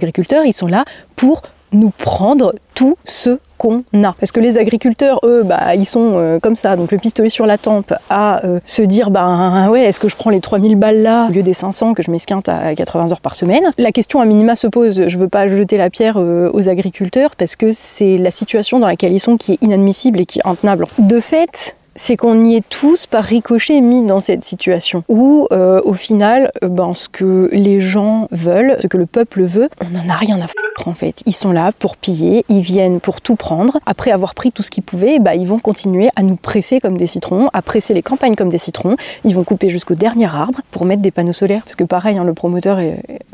ils 0.45 0.53
sont 0.53 0.67
là 0.67 0.85
pour 1.17 1.43
nous 1.73 1.91
prendre 1.91 2.55
tout 2.75 2.97
ce 3.05 3.39
qu'on 3.59 3.85
a. 3.95 4.15
Parce 4.19 4.33
que 4.33 4.41
les 4.41 4.59
agriculteurs, 4.59 5.21
eux, 5.25 5.43
bah, 5.43 5.75
ils 5.75 5.87
sont 5.87 6.13
euh, 6.15 6.39
comme 6.39 6.57
ça, 6.57 6.77
donc 6.77 6.93
le 6.93 6.99
pistolet 6.99 7.29
sur 7.29 7.47
la 7.47 7.59
tempe, 7.59 7.95
à 8.11 8.45
euh, 8.45 8.61
se 8.65 8.83
dire, 8.83 9.11
bah 9.11 9.71
ouais, 9.71 9.83
est-ce 9.83 10.01
que 10.01 10.09
je 10.09 10.17
prends 10.17 10.31
les 10.31 10.41
3000 10.41 10.77
balles 10.77 11.03
là, 11.03 11.29
au 11.29 11.33
lieu 11.33 11.43
des 11.43 11.55
500 11.55 11.95
que 11.95 12.03
je 12.03 12.11
m'esquinte 12.11 12.49
à 12.49 12.75
80 12.75 13.13
heures 13.13 13.21
par 13.21 13.37
semaine? 13.37 13.71
La 13.79 13.93
question 13.93 14.21
à 14.21 14.25
minima 14.25 14.57
se 14.57 14.67
pose, 14.67 15.09
je 15.09 15.19
veux 15.19 15.29
pas 15.29 15.49
jeter 15.49 15.77
la 15.77 15.91
pierre 15.91 16.17
euh, 16.19 16.51
aux 16.53 16.69
agriculteurs, 16.69 17.31
parce 17.37 17.57
que 17.57 17.73
c'est 17.73 18.19
la 18.19 18.31
situation 18.31 18.79
dans 18.79 18.89
laquelle 18.89 19.13
ils 19.13 19.21
sont 19.21 19.37
qui 19.37 19.53
est 19.53 19.59
inadmissible 19.63 20.21
et 20.21 20.27
qui 20.27 20.41
est 20.41 20.47
intenable. 20.47 20.87
De 20.99 21.21
fait, 21.21 21.77
c'est 21.95 22.17
qu'on 22.17 22.45
y 22.45 22.57
est 22.57 22.69
tous 22.69 23.07
par 23.07 23.25
ricochet 23.25 23.81
mis 23.81 24.03
dans 24.03 24.21
cette 24.21 24.45
situation. 24.45 25.05
Où 25.09 25.47
euh, 25.53 25.81
au 25.85 25.95
final 25.95 26.51
ben, 26.63 26.95
ce 26.95 27.09
que 27.09 27.49
les 27.53 27.81
gens 27.81 28.29
veulent, 28.31 28.77
ce 28.81 28.87
que 28.87 28.97
le 28.97 29.07
peuple 29.07 29.45
veut, 29.45 29.69
on 29.81 29.89
n'en 29.91 30.13
a 30.13 30.17
rien 30.17 30.41
à 30.41 30.47
foutre 30.47 30.72
en 30.87 30.95
fait. 30.95 31.23
Ils 31.27 31.35
sont 31.35 31.53
là 31.53 31.73
pour 31.73 31.97
piller, 31.97 32.45
ils 32.49 32.61
viennent 32.61 33.01
pour 33.01 33.21
tout 33.21 33.37
prendre. 33.37 33.79
Après 33.87 34.11
avoir 34.11 34.35
pris 34.35 34.53
tout 34.53 34.63
ce 34.63 34.71
qu'ils 34.71 34.83
pouvaient, 34.83 35.19
ben, 35.19 35.33
ils 35.33 35.47
vont 35.47 35.59
continuer 35.59 36.09
à 36.17 36.23
nous 36.23 36.37
presser 36.37 36.81
comme 36.81 36.97
des 36.97 37.07
citrons, 37.07 37.49
à 37.53 37.63
presser 37.63 37.95
les 37.95 38.03
campagnes 38.03 38.35
comme 38.35 38.49
des 38.49 38.59
citrons. 38.59 38.97
Ils 39.25 39.35
vont 39.35 39.45
couper 39.45 39.69
jusqu'au 39.69 39.95
dernier 39.95 40.27
arbre 40.27 40.61
pour 40.71 40.85
mettre 40.85 41.03
des 41.03 41.11
panneaux 41.11 41.33
solaires. 41.33 41.63
Parce 41.65 41.77
que 41.77 41.85
pareil, 41.85 42.19
hein, 42.19 42.25
le 42.25 42.35
promoteur 42.35 42.79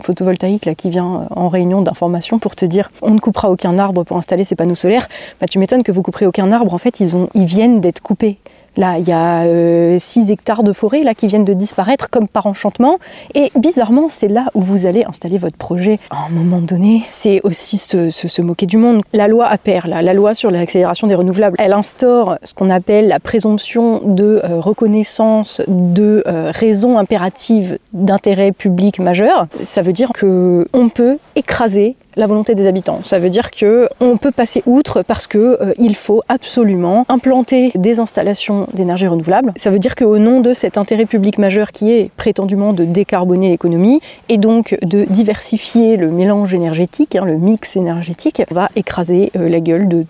photovoltaïque 0.03 0.65
là, 0.65 0.75
qui 0.75 0.91
vient 0.91 1.27
en 1.31 1.49
réunion 1.49 1.83
d'information 1.83 2.39
pour 2.39 2.57
te 2.57 2.65
dire 2.65 2.91
on 3.03 3.11
ne 3.11 3.21
coupera 3.21 3.51
aucun 3.51 3.79
arbre 3.79 4.05
pour 4.05 4.17
installer 4.17 4.45
ces 4.45 4.57
panneaux 4.57 4.75
solaires, 4.75 5.09
bah, 5.41 5.47
tu 5.47 5.59
m'étonnes 5.59 5.83
que 5.83 5.93
vous 5.93 6.03
couperez 6.03 6.27
aucun 6.27 6.51
arbre. 6.53 6.75
En 6.75 6.79
fait, 6.79 7.01
ils, 7.01 7.17
ont, 7.17 7.29
ils 7.35 7.47
viennent 7.47 7.81
d'être 7.81 8.01
coupés. 8.01 8.39
Là, 8.77 8.99
il 8.99 9.09
y 9.09 9.13
a 9.13 9.99
6 9.99 10.21
euh, 10.21 10.33
hectares 10.33 10.63
de 10.63 10.73
forêt 10.73 11.03
là, 11.03 11.15
qui 11.15 11.27
viennent 11.27 11.45
de 11.45 11.55
disparaître 11.55 12.11
comme 12.11 12.29
par 12.29 12.47
enchantement. 12.47 12.99
Et 13.35 13.51
bizarrement, 13.57 14.09
c'est 14.09 14.29
là 14.29 14.47
où 14.55 14.61
vous 14.61 14.87
allez 14.87 15.05
installer 15.05 15.39
votre 15.39 15.57
projet. 15.57 15.99
À 16.11 16.27
un 16.27 16.31
moment 16.31 16.61
donné, 16.61 17.03
c'est 17.11 17.41
aussi 17.45 17.79
se, 17.79 18.43
moquer 18.43 18.67
du 18.67 18.77
monde. 18.77 19.03
La 19.13 19.29
loi 19.29 19.47
APER, 19.47 19.81
la 19.87 20.15
loi 20.15 20.35
sur 20.35 20.51
l'accélération 20.51 21.07
des 21.07 21.15
renouvelables, 21.15 21.57
elle 21.59 21.73
instaure 21.73 22.39
ce 22.45 22.55
qu'on 22.55 22.71
appelle 22.71 23.09
la 23.09 23.21
présomption 23.21 24.01
de 24.05 24.41
euh, 24.45 24.61
reconnaissance 24.61 25.63
de 25.69 26.23
euh, 26.27 26.51
raisons 26.55 26.99
impératives 26.99 27.79
d'intérêt 27.93 28.53
public 28.53 28.99
majeur. 28.99 29.47
Ça 29.63 29.83
veut 29.83 29.93
dire 29.93 30.11
qu'on 30.19 30.89
peut 30.89 31.19
écraser 31.37 31.97
la 32.19 32.27
volonté 32.27 32.55
des 32.55 32.67
habitants. 32.67 33.01
Ça 33.03 33.19
veut 33.19 33.31
dire 33.31 33.51
que 33.51 33.89
on 34.01 34.19
peut 34.19 34.33
passer 34.33 34.63
outre 34.67 35.03
parce 35.03 35.27
que 35.27 35.39
euh, 35.39 35.73
il 35.79 35.95
faut 35.95 36.23
absolument 36.29 37.07
implanter 37.09 37.71
des 37.77 38.01
installations 38.01 38.67
d'énergie 38.75 39.07
renouvelable. 39.07 39.53
Ça 39.57 39.71
veut 39.71 39.79
dire 39.79 39.95
qu'au 39.95 40.19
nom 40.19 40.41
de 40.41 40.53
cet 40.53 40.77
intérêt 40.77 41.07
public 41.07 41.39
majeur 41.39 41.71
qui 41.71 41.93
est 41.93 42.11
prétendument 42.17 42.73
de 42.73 42.85
décarboner 42.85 43.49
l'économie 43.49 44.01
et 44.29 44.37
donc 44.37 44.77
de 44.83 45.05
diversifier 45.09 45.97
le 45.97 46.11
mélange 46.11 46.53
énergétique, 46.55 47.15
hein, 47.15 47.25
le 47.25 47.39
mix 47.39 47.77
énergétique, 47.77 48.43
va 48.51 48.69
écraser 48.75 49.31
euh, 49.37 49.49
la 49.49 49.61
gueule 49.61 49.89
de 49.89 50.05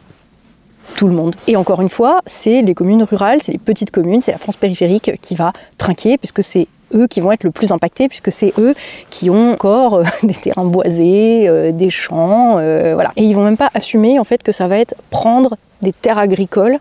tout 0.96 1.06
le 1.06 1.12
monde. 1.12 1.36
Et 1.46 1.56
encore 1.56 1.82
une 1.82 1.90
fois, 1.90 2.22
c'est 2.24 2.62
les 2.62 2.74
communes 2.74 3.02
rurales, 3.02 3.40
c'est 3.42 3.52
les 3.52 3.58
petites 3.58 3.90
communes, 3.90 4.22
c'est 4.22 4.32
la 4.32 4.38
France 4.38 4.56
périphérique 4.56 5.12
qui 5.20 5.34
va 5.34 5.52
trinquer 5.76 6.16
puisque 6.16 6.42
c'est 6.42 6.66
eux 6.94 7.06
qui 7.06 7.20
vont 7.20 7.32
être 7.32 7.44
le 7.44 7.50
plus 7.50 7.72
impactés 7.72 8.08
puisque 8.08 8.32
c'est 8.32 8.52
eux 8.58 8.74
qui 9.10 9.30
ont 9.30 9.52
encore 9.52 9.94
euh, 9.94 10.04
des 10.22 10.34
terrains 10.34 10.64
boisés, 10.64 11.48
euh, 11.48 11.72
des 11.72 11.90
champs, 11.90 12.56
euh. 12.58 12.96
Et 13.16 13.24
ils 13.24 13.34
vont 13.34 13.44
même 13.44 13.56
pas 13.56 13.70
assumer 13.74 14.18
en 14.18 14.24
fait 14.24 14.42
que 14.42 14.52
ça 14.52 14.68
va 14.68 14.78
être 14.78 14.94
prendre 15.10 15.56
des 15.82 15.92
terres 15.92 16.18
agricoles 16.18 16.78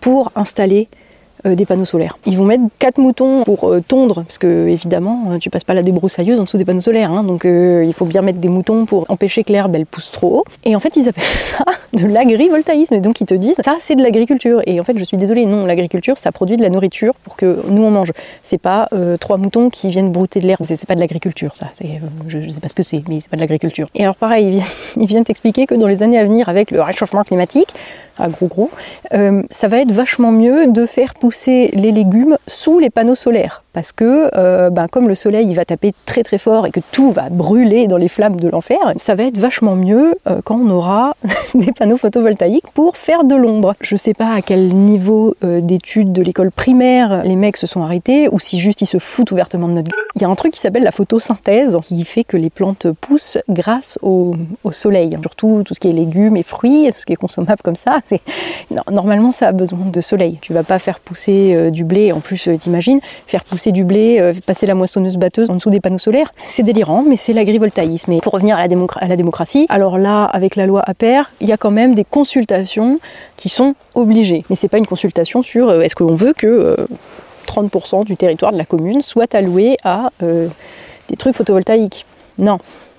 pour 0.00 0.32
installer 0.36 0.88
des 1.44 1.66
panneaux 1.66 1.84
solaires. 1.84 2.18
Ils 2.26 2.36
vont 2.36 2.44
mettre 2.44 2.64
quatre 2.78 2.98
moutons 2.98 3.44
pour 3.44 3.74
tondre, 3.86 4.22
parce 4.24 4.38
que 4.38 4.68
évidemment, 4.68 5.38
tu 5.40 5.50
passes 5.50 5.64
pas 5.64 5.74
la 5.74 5.82
débroussailleuse 5.82 6.40
en 6.40 6.44
dessous 6.44 6.56
des 6.56 6.64
panneaux 6.64 6.80
solaires, 6.80 7.10
hein, 7.10 7.24
donc 7.24 7.44
il 7.44 7.92
faut 7.92 8.04
bien 8.04 8.22
mettre 8.22 8.38
des 8.38 8.48
moutons 8.48 8.86
pour 8.86 9.04
empêcher 9.08 9.44
que 9.44 9.52
l'herbe 9.52 9.74
elle 9.74 9.86
pousse 9.86 10.10
trop 10.10 10.38
haut. 10.38 10.44
Et 10.64 10.74
en 10.74 10.80
fait, 10.80 10.96
ils 10.96 11.08
appellent 11.08 11.24
ça 11.24 11.64
de 11.92 12.06
l'agrivoltaïsme. 12.06 12.94
Et 12.94 13.00
donc 13.00 13.20
ils 13.20 13.26
te 13.26 13.34
disent 13.34 13.56
ça 13.62 13.76
c'est 13.80 13.96
de 13.96 14.02
l'agriculture. 14.02 14.62
Et 14.66 14.80
en 14.80 14.84
fait, 14.84 14.96
je 14.98 15.04
suis 15.04 15.16
désolée, 15.16 15.46
non, 15.46 15.66
l'agriculture 15.66 16.16
ça 16.16 16.32
produit 16.32 16.56
de 16.56 16.62
la 16.62 16.70
nourriture 16.70 17.14
pour 17.24 17.36
que 17.36 17.62
nous 17.68 17.82
on 17.82 17.90
mange. 17.90 18.12
C'est 18.42 18.58
pas 18.58 18.88
trois 19.20 19.36
moutons 19.36 19.70
qui 19.70 19.90
viennent 19.90 20.10
brouter 20.10 20.40
de 20.40 20.46
l'herbe. 20.46 20.64
C'est 20.64 20.86
pas 20.86 20.94
de 20.94 21.00
l'agriculture, 21.00 21.54
ça. 21.54 21.68
je, 22.28 22.40
je 22.40 22.50
sais 22.50 22.60
pas 22.60 22.68
ce 22.68 22.74
que 22.74 22.82
c'est, 22.82 23.02
mais 23.08 23.20
c'est 23.20 23.30
pas 23.30 23.36
de 23.36 23.40
l'agriculture. 23.40 23.88
Et 23.94 24.02
alors 24.02 24.16
pareil, 24.16 24.62
ils 24.96 25.06
viennent 25.06 25.24
t'expliquer 25.24 25.66
que 25.66 25.74
dans 25.74 25.88
les 25.88 26.02
années 26.02 26.18
à 26.18 26.24
venir, 26.24 26.48
avec 26.48 26.70
le 26.70 26.80
réchauffement 26.82 27.22
climatique, 27.22 27.68
à 28.18 28.28
gros 28.28 28.46
gros, 28.46 28.70
euh, 29.12 29.42
ça 29.50 29.68
va 29.68 29.78
être 29.78 29.92
vachement 29.92 30.30
mieux 30.30 30.68
de 30.68 30.86
faire 30.86 31.14
pousser 31.14 31.33
les 31.46 31.92
légumes 31.92 32.38
sous 32.46 32.78
les 32.78 32.90
panneaux 32.90 33.14
solaires. 33.14 33.63
Parce 33.74 33.92
que 33.92 34.30
euh, 34.36 34.70
ben, 34.70 34.88
comme 34.88 35.08
le 35.08 35.14
soleil 35.14 35.46
il 35.48 35.54
va 35.54 35.64
taper 35.64 35.92
très 36.06 36.22
très 36.22 36.38
fort 36.38 36.66
et 36.66 36.70
que 36.70 36.80
tout 36.92 37.10
va 37.10 37.28
brûler 37.28 37.86
dans 37.86 37.96
les 37.96 38.08
flammes 38.08 38.40
de 38.40 38.48
l'enfer, 38.48 38.78
ça 38.96 39.14
va 39.14 39.24
être 39.24 39.38
vachement 39.38 39.76
mieux 39.76 40.14
euh, 40.28 40.40
quand 40.44 40.56
on 40.56 40.70
aura 40.70 41.16
des 41.54 41.72
panneaux 41.72 41.96
photovoltaïques 41.96 42.70
pour 42.72 42.96
faire 42.96 43.24
de 43.24 43.34
l'ombre. 43.34 43.74
Je 43.80 43.96
sais 43.96 44.14
pas 44.14 44.32
à 44.32 44.42
quel 44.42 44.68
niveau 44.68 45.36
d'études 45.42 46.12
de 46.12 46.22
l'école 46.22 46.50
primaire 46.50 47.22
les 47.24 47.36
mecs 47.36 47.56
se 47.56 47.66
sont 47.66 47.82
arrêtés 47.82 48.28
ou 48.30 48.38
si 48.38 48.58
juste 48.58 48.80
ils 48.80 48.86
se 48.86 48.98
foutent 48.98 49.32
ouvertement 49.32 49.68
de 49.68 49.74
notre 49.74 49.90
gueule. 49.90 50.04
Il 50.16 50.22
y 50.22 50.24
a 50.24 50.28
un 50.28 50.34
truc 50.34 50.52
qui 50.52 50.60
s'appelle 50.60 50.84
la 50.84 50.92
photosynthèse 50.92 51.76
qui 51.82 52.04
fait 52.04 52.24
que 52.24 52.36
les 52.36 52.50
plantes 52.50 52.86
poussent 53.00 53.38
grâce 53.48 53.98
au, 54.02 54.34
soleil. 54.70 55.16
Surtout 55.22 55.62
tout 55.64 55.74
ce 55.74 55.80
qui 55.80 55.88
est 55.88 55.92
légumes 55.92 56.36
et 56.36 56.42
fruits, 56.42 56.88
tout 56.92 57.00
ce 57.00 57.06
qui 57.06 57.12
est 57.12 57.16
consommable 57.16 57.60
comme 57.62 57.76
ça, 57.76 57.98
normalement 58.90 59.32
ça 59.32 59.48
a 59.48 59.52
besoin 59.52 59.86
de 59.86 60.00
soleil. 60.00 60.38
Tu 60.40 60.52
vas 60.52 60.62
pas 60.62 60.78
faire 60.78 61.00
pousser 61.00 61.54
euh, 61.54 61.70
du 61.70 61.84
blé, 61.84 62.12
en 62.12 62.20
plus 62.20 62.48
euh, 62.48 62.56
t'imagines, 62.56 63.00
faire 63.26 63.44
pousser 63.44 63.63
du 63.72 63.84
blé, 63.84 64.18
euh, 64.20 64.32
passer 64.46 64.66
la 64.66 64.74
moissonneuse 64.74 65.16
batteuse 65.16 65.50
en 65.50 65.56
dessous 65.56 65.70
des 65.70 65.80
panneaux 65.80 65.98
solaires. 65.98 66.32
C'est 66.44 66.62
délirant, 66.62 67.04
mais 67.06 67.16
c'est 67.16 67.32
l'agrivoltaïsme. 67.32 68.12
Et 68.12 68.20
pour 68.20 68.32
revenir 68.32 68.56
à 68.56 68.66
la, 68.66 69.16
démocratie, 69.16 69.66
alors 69.68 69.98
là, 69.98 70.24
avec 70.24 70.56
la 70.56 70.66
loi 70.66 70.82
APER, 70.86 71.22
il 71.40 71.48
y 71.48 71.52
a 71.52 71.56
quand 71.56 71.70
même 71.70 71.94
des 71.94 72.04
consultations 72.04 72.98
qui 73.36 73.48
sont 73.48 73.74
obligées. 73.94 74.44
Mais 74.50 74.56
c'est 74.56 74.68
pas 74.68 74.78
une 74.78 74.86
consultation 74.86 75.42
sur 75.42 75.82
est-ce 75.82 75.94
qu'on 75.94 76.14
veut 76.14 76.32
que 76.32 76.76
30% 77.46 78.04
du 78.04 78.16
territoire 78.16 78.52
de 78.52 78.58
la 78.58 78.64
commune 78.64 79.00
soit 79.00 79.34
alloué 79.34 79.76
à 79.84 80.10
des 81.08 81.16
trucs 81.16 81.34
photovoltaïques. 81.34 82.06
Non. 82.38 82.58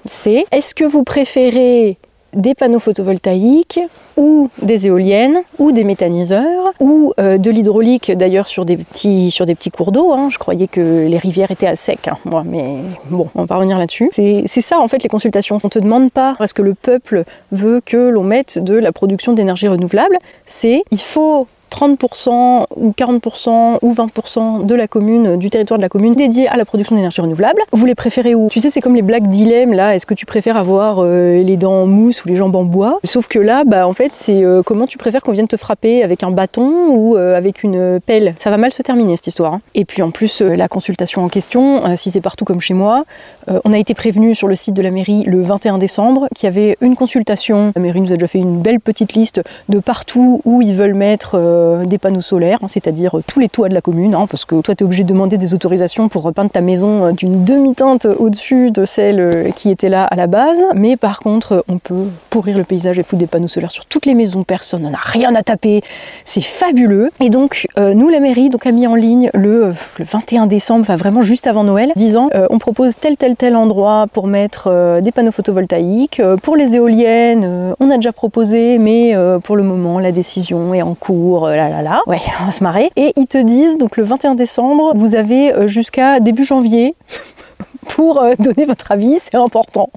C'est 0.10 0.46
est-ce 0.52 0.76
que 0.76 0.86
vous 0.86 1.04
préférez 1.04 1.98
des 2.36 2.54
panneaux 2.54 2.80
photovoltaïques 2.80 3.80
ou 4.18 4.50
des 4.62 4.88
éoliennes 4.88 5.40
ou 5.60 5.72
des 5.72 5.84
méthaniseurs 5.84 6.74
ou 6.80 7.14
euh, 7.20 7.38
de 7.38 7.50
l'hydraulique 7.52 8.12
d'ailleurs 8.12 8.48
sur 8.48 8.66
des 8.66 8.78
petits 8.78 9.32
sur 9.32 9.46
des 9.46 9.56
petits 9.56 9.72
cours 9.72 9.92
d'eau. 9.92 10.14
Hein. 10.14 10.30
Je 10.32 10.38
croyais 10.38 10.68
que 10.68 11.08
les 11.08 11.18
rivières 11.18 11.52
étaient 11.52 11.68
à 11.68 11.76
sec, 11.76 12.08
hein, 12.08 12.18
moi, 12.26 12.44
mais 12.46 12.78
bon, 13.10 13.28
on 13.36 13.42
va 13.42 13.48
pas 13.48 13.56
revenir 13.56 13.78
là-dessus. 13.78 14.10
C'est 14.14 14.62
ça 14.62 14.80
en 14.80 14.88
fait 14.88 15.02
les 15.04 15.10
consultations. 15.10 15.58
On 15.64 15.70
te 15.70 15.80
demande 15.80 16.12
pas 16.12 16.36
parce 16.38 16.54
que 16.54 16.62
le 16.62 16.74
peuple 16.74 17.24
veut 17.52 17.82
que 17.84 18.10
l'on 18.10 18.24
mette 18.24 18.60
de 18.60 18.76
la 18.76 18.92
production 18.92 19.34
d'énergie 19.34 19.68
renouvelable. 19.68 20.18
C'est 20.46 20.84
il 20.92 21.00
faut 21.00 21.48
30% 21.76 22.66
ou 22.78 22.94
40% 22.98 23.80
ou 23.82 23.94
20% 23.94 24.66
de 24.66 24.76
la 24.76 24.88
commune, 24.88 25.36
du 25.36 25.50
territoire 25.50 25.78
de 25.78 25.82
la 25.82 25.90
commune 25.90 26.14
dédié 26.14 26.48
à 26.48 26.56
la 26.56 26.64
production 26.64 26.96
d'énergie 26.96 27.20
renouvelable. 27.20 27.62
Vous 27.74 27.86
les 27.86 27.96
préférez 27.96 28.34
où? 28.34 28.48
Tu 28.50 28.62
sais, 28.62 28.70
c'est 28.70 28.80
comme 28.80 28.96
les 28.96 29.02
blagues 29.02 29.28
dilemmes 29.28 29.74
là. 29.74 29.94
Est-ce 29.94 30.06
que 30.06 30.14
tu 30.14 30.26
préfères 30.26 30.56
avoir 30.56 31.00
euh, 31.00 31.44
les 31.44 31.58
dents 31.58 31.84
en 31.84 31.86
mousse 31.86 32.24
ou 32.24 32.30
les 32.30 32.38
jambes 32.38 32.56
en 32.56 32.64
bois? 32.64 33.00
Sauf 33.04 33.28
que 33.28 33.40
là, 33.40 33.64
bah 33.66 33.88
en 33.88 33.94
fait, 33.94 34.14
c'est 34.14 34.44
euh, 34.46 34.64
comment 34.64 34.88
tu 34.88 34.98
préfères 34.98 35.22
qu'on 35.22 35.34
vienne 35.34 35.48
te 35.48 35.58
frapper 35.58 36.02
avec 36.02 36.24
un 36.24 36.32
bâton 36.32 36.88
ou 36.92 37.18
euh, 37.18 37.38
avec 37.38 37.64
une 37.64 38.00
pelle? 38.00 38.36
Ça 38.40 38.50
va 38.50 38.58
mal 38.58 38.72
se 38.72 38.82
terminer 38.82 39.18
cette 39.18 39.28
histoire. 39.28 39.56
Hein. 39.56 39.62
Et 39.74 39.84
puis 39.84 40.02
en 40.02 40.12
plus, 40.12 40.42
la 40.42 40.70
consultation 40.70 41.24
en 41.24 41.28
question, 41.28 41.96
si 41.98 42.10
c'est 42.10 42.22
partout 42.22 42.46
comme 42.46 42.62
chez 42.62 42.74
moi, 42.74 43.04
on 43.48 43.74
a 43.74 43.78
été 43.78 43.94
prévenu 43.94 44.34
sur 44.34 44.48
le 44.48 44.56
site 44.56 44.76
de 44.76 44.82
la 44.82 44.92
mairie 44.92 45.24
le 45.26 45.42
21 45.42 45.78
décembre 45.78 46.28
qu'il 46.34 46.48
y 46.48 46.50
avait 46.50 46.78
une 46.82 46.96
consultation. 46.96 47.74
La 47.76 47.82
mairie 47.82 48.02
nous 48.02 48.12
a 48.12 48.16
déjà 48.16 48.28
fait 48.28 48.40
une 48.40 48.62
belle 48.62 48.80
petite 48.80 49.14
liste 49.14 49.42
de 49.70 49.80
partout 49.80 50.42
où 50.46 50.62
ils 50.62 50.76
veulent 50.76 50.94
mettre 50.94 51.38
euh, 51.66 51.86
des 51.86 51.98
panneaux 51.98 52.22
solaires, 52.22 52.60
hein, 52.62 52.68
c'est-à-dire 52.68 53.18
euh, 53.18 53.24
tous 53.26 53.40
les 53.40 53.50
toits 53.50 53.70
de 53.70 53.74
la 53.74 53.82
commune, 53.82 54.16
hein, 54.16 54.28
parce 54.30 54.46
que 54.46 54.62
toi 54.62 54.76
tu 54.76 54.84
es 54.84 54.86
obligé 54.86 55.04
de 55.04 55.10
demander 55.10 55.38
des 55.38 55.54
autorisations 55.54 56.10
pour 56.10 56.32
peindre 56.34 56.50
ta 56.50 56.62
maison 56.62 57.06
euh, 57.06 57.12
d'une 57.12 57.44
demi-teinte 57.44 58.06
au-dessus 58.06 58.72
de 58.72 58.86
celle 58.86 59.52
qui 59.56 59.70
était 59.70 59.90
là 59.90 60.06
à 60.06 60.16
la 60.16 60.28
base, 60.28 60.60
mais 60.74 60.98
par 60.98 61.20
contre 61.20 61.64
on 61.68 61.78
peut 61.78 62.06
pourrir 62.30 62.58
le 62.58 62.64
paysage 62.64 63.00
et 63.00 63.04
foutre 63.04 63.20
des 63.20 63.28
panneaux 63.28 63.48
solaires 63.48 63.72
sur 63.72 63.86
toutes 63.86 64.06
les 64.06 64.14
maisons, 64.14 64.44
personne 64.44 64.84
n'en 64.84 64.94
a 64.94 65.00
rien 65.02 65.34
à 65.36 65.44
taper, 65.44 65.82
c'est 66.24 66.44
fabuleux. 66.44 67.10
Et 67.20 67.30
donc 67.30 67.68
nous 67.78 68.10
la 68.10 68.20
mairie 68.20 68.50
donc 68.50 68.66
a 68.66 68.72
mis 68.72 68.88
en 68.88 68.96
ligne 68.96 69.30
le, 69.34 69.74
21 70.00 70.48
décembre, 70.48 70.82
enfin 70.82 70.96
vraiment 70.96 71.22
juste 71.22 71.48
avant 71.48 71.64
Noël, 71.64 71.92
disant 71.96 72.30
on 72.50 72.60
propose 72.60 72.96
tel 73.00 73.18
tel 73.18 73.36
tel 73.36 73.56
endroit 73.56 74.08
pour 74.12 74.28
mettre 74.28 75.00
des 75.02 75.12
panneaux 75.12 75.32
photovoltaïques, 75.32 76.22
pour 76.42 76.56
les 76.56 76.76
éoliennes 76.76 77.74
on 77.80 77.90
a 77.90 77.96
déjà 77.96 78.14
proposé 78.14 78.78
mais 78.78 79.16
pour 79.44 79.56
le 79.56 79.64
moment 79.64 80.00
la 80.00 80.12
décision 80.12 80.74
est 80.74 80.82
en 80.82 80.96
cours, 80.96 81.48
là, 81.56 82.02
ouais, 82.08 82.22
on 82.48 82.52
se 82.52 82.64
marrer. 82.64 82.92
Et 82.96 83.14
ils 83.16 83.28
te 83.28 83.38
disent, 83.38 83.78
donc 83.78 83.98
le 83.98 84.04
21 84.04 84.36
décembre, 84.36 84.94
vous 84.96 85.16
avez 85.16 85.54
euh, 85.54 85.68
jusqu'à 85.68 86.20
début 86.20 86.44
janvier 86.44 86.96
pour 87.88 88.22
euh, 88.22 88.34
donner 88.40 88.66
votre 88.66 88.92
avis, 88.92 89.20
c'est 89.20 89.36
important. 89.36 89.90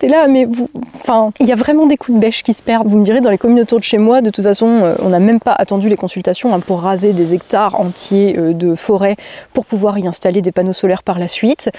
T'es 0.00 0.08
là, 0.08 0.26
mais 0.26 0.46
vous. 0.46 0.68
Enfin, 1.00 1.30
il 1.38 1.46
y 1.46 1.52
a 1.52 1.54
vraiment 1.54 1.86
des 1.86 1.96
coups 1.96 2.16
de 2.16 2.20
bêche 2.20 2.42
qui 2.42 2.54
se 2.54 2.62
perdent. 2.62 2.88
Vous 2.88 2.98
me 2.98 3.04
direz, 3.04 3.20
dans 3.20 3.30
les 3.30 3.38
communes 3.38 3.60
autour 3.60 3.78
de 3.78 3.84
chez 3.84 3.98
moi, 3.98 4.20
de 4.20 4.30
toute 4.30 4.42
façon, 4.42 4.66
euh, 4.66 4.94
on 5.00 5.10
n'a 5.10 5.20
même 5.20 5.38
pas 5.38 5.52
attendu 5.52 5.88
les 5.88 5.96
consultations 5.96 6.52
hein, 6.52 6.58
pour 6.58 6.80
raser 6.80 7.12
des 7.12 7.34
hectares 7.34 7.78
entiers 7.80 8.32
de 8.32 8.74
forêt 8.74 9.14
pour 9.52 9.64
pouvoir 9.64 9.96
y 9.96 10.08
installer 10.08 10.42
des 10.42 10.50
panneaux 10.50 10.72
solaires 10.72 11.04
par 11.04 11.20
la 11.20 11.28
suite. 11.28 11.70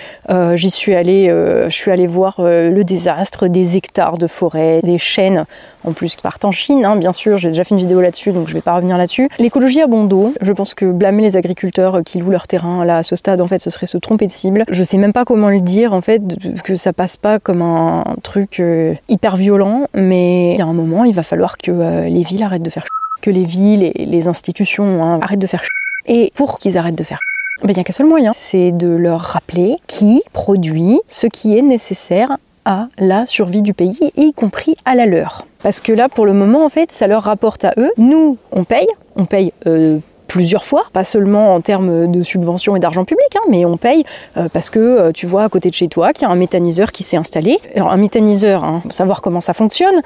J'y 0.53 0.71
suis 0.71 0.95
allée, 0.95 1.27
je 1.27 1.75
suis 1.75 1.91
allée 1.91 2.07
voir 2.07 2.35
le 2.39 2.81
désastre 2.83 3.47
des 3.47 3.75
hectares 3.75 4.17
de 4.17 4.27
forêt, 4.27 4.79
des 4.83 4.97
chênes 4.97 5.45
en 5.83 5.93
plus 5.93 6.15
qui 6.15 6.23
partent 6.23 6.45
en 6.45 6.51
Chine, 6.51 6.85
hein, 6.85 6.95
bien 6.95 7.13
sûr. 7.13 7.37
J'ai 7.37 7.49
déjà 7.49 7.63
fait 7.63 7.75
une 7.75 7.79
vidéo 7.79 8.01
là-dessus, 8.01 8.31
donc 8.31 8.47
je 8.47 8.53
vais 8.53 8.61
pas 8.61 8.75
revenir 8.75 8.97
là-dessus. 8.97 9.29
L'écologie 9.39 9.81
à 9.81 9.87
bon 9.87 10.05
dos. 10.05 10.33
Je 10.41 10.51
pense 10.51 10.73
que 10.73 10.85
blâmer 10.91 11.23
les 11.23 11.37
agriculteurs 11.37 12.01
qui 12.03 12.19
louent 12.19 12.31
leur 12.31 12.47
terrain 12.47 12.85
là 12.85 12.97
à 12.97 13.03
ce 13.03 13.15
stade, 13.15 13.41
en 13.41 13.47
fait, 13.47 13.59
ce 13.59 13.69
serait 13.69 13.85
se 13.85 13.97
tromper 13.97 14.27
de 14.27 14.31
cible. 14.31 14.63
Je 14.69 14.83
sais 14.83 14.97
même 14.97 15.13
pas 15.13 15.25
comment 15.25 15.49
le 15.49 15.61
dire, 15.61 15.93
en 15.93 16.01
fait, 16.01 16.21
que 16.63 16.75
ça 16.75 16.93
passe 16.93 17.17
pas 17.17 17.39
comme 17.39 17.61
un 17.61 18.03
truc 18.23 18.59
euh, 18.59 18.93
hyper 19.07 19.35
violent, 19.35 19.87
mais 19.93 20.53
il 20.53 20.59
y 20.59 20.61
a 20.61 20.65
un 20.65 20.73
moment, 20.73 21.03
il 21.03 21.13
va 21.13 21.23
falloir 21.23 21.57
que 21.57 21.71
euh, 21.71 22.09
les 22.09 22.23
villes 22.23 22.43
arrêtent 22.43 22.63
de 22.63 22.69
faire 22.69 22.85
que 23.21 23.29
les 23.29 23.43
villes 23.43 23.83
et 23.83 24.05
les 24.05 24.27
institutions 24.27 25.03
hein, 25.03 25.19
arrêtent 25.21 25.39
de 25.39 25.47
faire 25.47 25.61
Et 26.05 26.31
pour 26.35 26.57
qu'ils 26.57 26.77
arrêtent 26.77 26.95
de 26.95 27.03
faire 27.03 27.19
ben, 27.61 27.71
il 27.71 27.75
n'y 27.75 27.81
a 27.81 27.83
qu'un 27.83 27.91
seul 27.91 28.05
moyen, 28.05 28.31
c'est 28.33 28.71
de 28.71 28.87
leur 28.87 29.19
rappeler 29.19 29.75
qui 29.85 30.23
produit 30.31 31.01
ce 31.09 31.27
qui 31.27 31.57
est 31.57 31.61
nécessaire 31.61 32.37
à 32.69 32.87
la 32.99 33.25
survie 33.25 33.63
du 33.63 33.73
pays, 33.73 34.11
y 34.15 34.31
compris 34.31 34.75
à 34.85 34.93
la 34.93 35.07
leur. 35.07 35.47
Parce 35.63 35.81
que 35.81 35.91
là, 35.91 36.07
pour 36.07 36.27
le 36.27 36.33
moment, 36.33 36.63
en 36.63 36.69
fait, 36.69 36.91
ça 36.91 37.07
leur 37.07 37.23
rapporte 37.23 37.65
à 37.65 37.73
eux. 37.77 37.89
Nous, 37.97 38.37
on 38.51 38.63
paye, 38.63 38.87
on 39.15 39.25
paye 39.25 39.51
euh, 39.65 39.97
plusieurs 40.27 40.63
fois, 40.63 40.83
pas 40.93 41.03
seulement 41.03 41.55
en 41.55 41.61
termes 41.61 42.11
de 42.11 42.21
subventions 42.21 42.75
et 42.75 42.79
d'argent 42.79 43.05
public, 43.05 43.27
hein, 43.35 43.47
mais 43.49 43.65
on 43.65 43.77
paye 43.77 44.03
euh, 44.37 44.49
parce 44.53 44.69
que 44.69 44.77
euh, 44.77 45.11
tu 45.11 45.25
vois 45.25 45.45
à 45.45 45.49
côté 45.49 45.71
de 45.71 45.73
chez 45.73 45.87
toi 45.87 46.13
qu'il 46.13 46.27
y 46.27 46.29
a 46.29 46.31
un 46.31 46.35
méthaniseur 46.35 46.91
qui 46.91 47.01
s'est 47.01 47.17
installé. 47.17 47.57
Alors 47.75 47.91
un 47.91 47.97
méthaniseur, 47.97 48.63
hein, 48.63 48.83
savoir 48.89 49.21
comment 49.21 49.41
ça 49.41 49.53
fonctionne, 49.53 50.01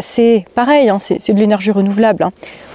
c'est 0.00 0.44
pareil, 0.54 0.90
hein, 0.90 0.98
c'est 1.00 1.32
de 1.32 1.40
l'énergie 1.40 1.70
renouvelable. 1.70 2.28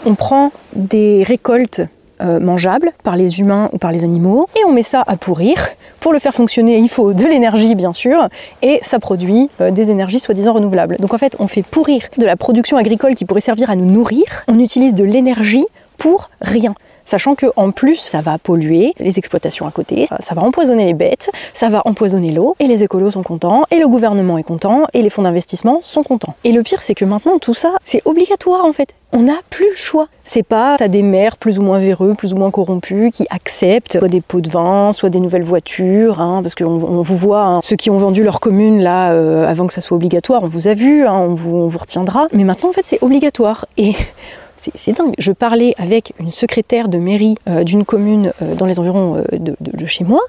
On 0.07 0.15
prend 0.15 0.51
des 0.73 1.21
récoltes 1.21 1.83
mangeables 2.21 2.91
par 3.03 3.15
les 3.15 3.39
humains 3.39 3.69
ou 3.73 3.77
par 3.77 3.91
les 3.91 4.03
animaux 4.03 4.47
et 4.55 4.63
on 4.65 4.71
met 4.71 4.83
ça 4.83 5.03
à 5.05 5.17
pourrir. 5.17 5.55
Pour 5.99 6.13
le 6.13 6.19
faire 6.19 6.33
fonctionner, 6.33 6.77
il 6.77 6.89
faut 6.89 7.13
de 7.13 7.25
l'énergie 7.25 7.75
bien 7.75 7.93
sûr 7.93 8.27
et 8.61 8.79
ça 8.83 8.99
produit 8.99 9.49
des 9.59 9.91
énergies 9.91 10.19
soi-disant 10.19 10.53
renouvelables. 10.53 10.97
Donc 10.97 11.13
en 11.13 11.17
fait, 11.17 11.35
on 11.39 11.47
fait 11.47 11.63
pourrir 11.63 12.03
de 12.17 12.25
la 12.25 12.35
production 12.35 12.77
agricole 12.77 13.15
qui 13.15 13.25
pourrait 13.25 13.41
servir 13.41 13.69
à 13.69 13.75
nous 13.75 13.85
nourrir. 13.85 14.23
On 14.47 14.59
utilise 14.59 14.95
de 14.95 15.03
l'énergie 15.03 15.65
pour 15.97 16.29
rien. 16.41 16.75
Sachant 17.11 17.35
que 17.35 17.47
en 17.57 17.71
plus, 17.71 17.97
ça 17.97 18.21
va 18.21 18.37
polluer 18.37 18.93
les 18.97 19.19
exploitations 19.19 19.67
à 19.67 19.71
côté, 19.71 20.05
ça, 20.05 20.33
va 20.33 20.43
empoisonner 20.43 20.85
les 20.85 20.93
bêtes, 20.93 21.29
ça 21.51 21.67
va 21.67 21.81
empoisonner 21.83 22.31
l'eau, 22.31 22.55
et 22.61 22.67
les 22.67 22.83
écolos 22.83 23.11
sont 23.11 23.21
contents, 23.21 23.65
et 23.69 23.79
le 23.79 23.89
gouvernement 23.89 24.37
est 24.37 24.43
content, 24.43 24.85
et 24.93 25.01
les 25.01 25.09
fonds 25.09 25.23
d'investissement 25.23 25.79
sont 25.81 26.03
contents. 26.03 26.35
Et 26.45 26.53
le 26.53 26.63
pire, 26.63 26.81
c'est 26.81 26.95
que 26.95 27.03
maintenant, 27.03 27.37
tout 27.37 27.53
ça, 27.53 27.73
c'est 27.83 28.01
obligatoire 28.05 28.63
en 28.63 28.71
fait. 28.71 28.95
On 29.11 29.23
n'a 29.23 29.35
plus 29.49 29.67
le 29.71 29.75
choix. 29.75 30.07
C'est 30.23 30.41
pas 30.41 30.77
t'as 30.77 30.87
des 30.87 31.01
maires 31.01 31.35
plus 31.35 31.59
ou 31.59 31.63
moins 31.63 31.79
véreux, 31.79 32.13
plus 32.13 32.31
ou 32.31 32.37
moins 32.37 32.49
corrompus 32.49 33.11
qui 33.11 33.27
acceptent 33.29 33.99
soit 33.99 34.07
des 34.07 34.21
pots 34.21 34.39
de 34.39 34.49
vin, 34.49 34.93
soit 34.93 35.09
des 35.09 35.19
nouvelles 35.19 35.43
voitures, 35.43 36.21
hein, 36.21 36.39
parce 36.41 36.55
qu'on 36.55 36.81
on 36.81 37.01
vous 37.01 37.17
voit, 37.17 37.43
hein, 37.43 37.59
ceux 37.61 37.75
qui 37.75 37.89
ont 37.89 37.97
vendu 37.97 38.23
leur 38.23 38.39
commune 38.39 38.81
là 38.81 39.11
euh, 39.11 39.45
avant 39.45 39.67
que 39.67 39.73
ça 39.73 39.81
soit 39.81 39.97
obligatoire, 39.97 40.43
on 40.43 40.47
vous 40.47 40.69
a 40.69 40.75
vu, 40.75 41.05
hein, 41.05 41.13
on, 41.13 41.33
vous, 41.33 41.57
on 41.57 41.67
vous 41.67 41.79
retiendra. 41.79 42.29
Mais 42.31 42.45
maintenant 42.45 42.69
en 42.69 42.71
fait 42.71 42.85
c'est 42.85 43.03
obligatoire 43.03 43.65
et 43.75 43.95
c'est 44.75 44.91
dingue. 44.93 45.13
Je 45.17 45.31
parlais 45.31 45.73
avec 45.77 46.13
une 46.19 46.29
secrétaire 46.29 46.87
de 46.87 46.97
mairie 46.97 47.35
euh, 47.47 47.63
d'une 47.63 47.85
commune 47.85 48.31
euh, 48.41 48.55
dans 48.55 48.65
les 48.65 48.79
environs 48.79 49.17
euh, 49.17 49.23
de, 49.37 49.85
chez 49.85 50.03
moi. 50.03 50.21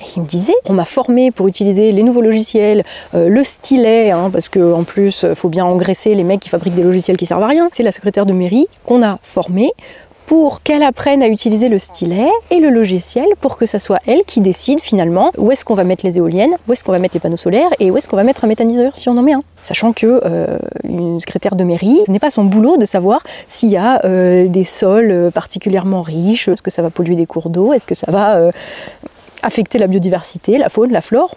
Et 0.00 0.04
il 0.16 0.22
me 0.22 0.26
disait, 0.26 0.54
on 0.66 0.72
m'a 0.72 0.84
formé 0.84 1.30
pour 1.30 1.48
utiliser 1.48 1.92
les 1.92 2.02
nouveaux 2.02 2.20
logiciels, 2.20 2.84
le 3.14 3.42
stylet, 3.42 4.10
hein, 4.10 4.28
parce 4.30 4.50
qu'en 4.50 4.84
plus, 4.84 5.24
il 5.26 5.34
faut 5.34 5.48
bien 5.48 5.64
engraisser 5.64 6.14
les 6.14 6.22
mecs 6.22 6.40
qui 6.40 6.50
fabriquent 6.50 6.74
des 6.74 6.82
logiciels 6.82 7.16
qui 7.16 7.24
servent 7.24 7.44
à 7.44 7.46
rien. 7.46 7.70
C'est 7.72 7.82
la 7.82 7.92
secrétaire 7.92 8.26
de 8.26 8.34
mairie 8.34 8.66
qu'on 8.84 9.02
a 9.02 9.18
formée 9.22 9.72
pour 10.26 10.62
qu'elle 10.62 10.82
apprenne 10.82 11.22
à 11.22 11.28
utiliser 11.28 11.68
le 11.68 11.78
stylet 11.78 12.28
et 12.50 12.58
le 12.58 12.70
logiciel 12.70 13.26
pour 13.40 13.56
que 13.56 13.66
ça 13.66 13.78
soit 13.78 14.00
elle 14.06 14.24
qui 14.24 14.40
décide 14.40 14.80
finalement 14.80 15.30
où 15.38 15.52
est-ce 15.52 15.64
qu'on 15.64 15.74
va 15.74 15.84
mettre 15.84 16.04
les 16.04 16.18
éoliennes, 16.18 16.56
où 16.68 16.72
est-ce 16.72 16.84
qu'on 16.84 16.92
va 16.92 16.98
mettre 16.98 17.14
les 17.14 17.20
panneaux 17.20 17.36
solaires 17.36 17.70
et 17.78 17.90
où 17.90 17.96
est-ce 17.96 18.08
qu'on 18.08 18.16
va 18.16 18.24
mettre 18.24 18.44
un 18.44 18.48
méthaniseur 18.48 18.96
si 18.96 19.08
on 19.08 19.16
en 19.16 19.22
met 19.22 19.34
un. 19.34 19.42
Sachant 19.62 19.92
que 19.92 20.20
euh, 20.24 20.58
une 20.84 21.20
secrétaire 21.20 21.56
de 21.56 21.64
mairie, 21.64 22.00
ce 22.06 22.10
n'est 22.10 22.18
pas 22.18 22.30
son 22.30 22.44
boulot 22.44 22.76
de 22.76 22.84
savoir 22.84 23.22
s'il 23.46 23.70
y 23.70 23.76
a 23.76 24.04
euh, 24.04 24.48
des 24.48 24.64
sols 24.64 25.30
particulièrement 25.32 26.02
riches, 26.02 26.48
est-ce 26.48 26.62
que 26.62 26.70
ça 26.70 26.82
va 26.82 26.90
polluer 26.90 27.16
des 27.16 27.26
cours 27.26 27.48
d'eau, 27.48 27.72
est-ce 27.72 27.86
que 27.86 27.94
ça 27.94 28.10
va 28.10 28.36
euh, 28.36 28.50
affecter 29.42 29.78
la 29.78 29.86
biodiversité, 29.86 30.58
la 30.58 30.68
faune, 30.68 30.92
la 30.92 31.00
flore. 31.00 31.34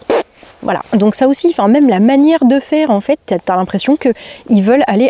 Voilà. 0.61 0.81
Donc 0.93 1.15
ça 1.15 1.27
aussi, 1.27 1.47
enfin 1.49 1.67
même 1.67 1.87
la 1.87 1.99
manière 1.99 2.43
de 2.43 2.59
faire, 2.59 2.89
en 2.89 3.01
fait, 3.01 3.19
tu 3.27 3.33
as 3.33 3.55
l'impression 3.55 3.97
qu'ils 3.97 4.63
veulent 4.63 4.83
aller 4.87 5.09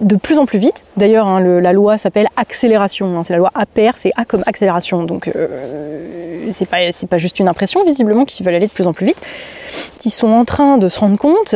de 0.00 0.16
plus 0.16 0.38
en 0.38 0.46
plus 0.46 0.58
vite. 0.58 0.84
D'ailleurs, 0.96 1.26
hein, 1.26 1.40
la 1.40 1.72
loi 1.72 1.98
s'appelle 1.98 2.28
accélération. 2.36 3.18
Hein. 3.18 3.24
c'est 3.24 3.32
la 3.32 3.38
loi 3.38 3.50
APR, 3.54 3.96
c'est 3.96 4.12
A 4.16 4.24
comme 4.24 4.42
accélération. 4.46 5.04
Donc, 5.04 5.28
euh, 5.28 6.48
c'est 6.52 6.68
pas, 6.68 6.78
pas 7.08 7.18
juste 7.18 7.38
une 7.38 7.48
impression, 7.48 7.84
visiblement, 7.84 8.24
qu'ils 8.24 8.44
veulent 8.44 8.54
aller 8.54 8.66
de 8.66 8.72
plus 8.72 8.86
en 8.86 8.92
plus 8.92 9.06
vite. 9.06 9.22
Ils 10.04 10.10
sont 10.10 10.28
en 10.28 10.44
train 10.44 10.78
de 10.78 10.88
se 10.88 10.98
rendre 10.98 11.18
compte 11.18 11.54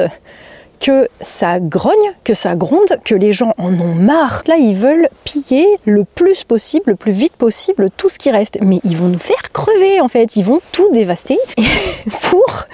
que 0.81 1.09
ça 1.21 1.61
grogne, 1.61 1.93
que 2.25 2.35
ça 2.35 2.55
gronde, 2.55 2.99
que 3.05 3.15
les 3.15 3.33
gens 3.33 3.55
en 3.59 3.73
ont 3.73 3.95
marre. 3.95 4.43
Là, 4.47 4.57
ils 4.57 4.75
veulent 4.75 5.09
piller 5.25 5.67
le 5.85 6.05
plus 6.05 6.45
possible, 6.45 6.85
le 6.87 6.97
plus 6.97 7.13
vite 7.13 7.37
possible 7.37 7.89
tout 7.97 8.09
ce 8.09 8.19
qui 8.19 8.31
reste. 8.31 8.59
Mais 8.63 8.81
ils 8.85 8.97
vont 8.97 9.09
nous 9.09 9.19
faire 9.19 9.53
crever 9.53 10.01
en 10.01 10.09
fait. 10.09 10.37
Ils 10.37 10.45
vont 10.45 10.61
tout 10.73 10.91
dévaster 10.93 11.39
pour 12.31 12.67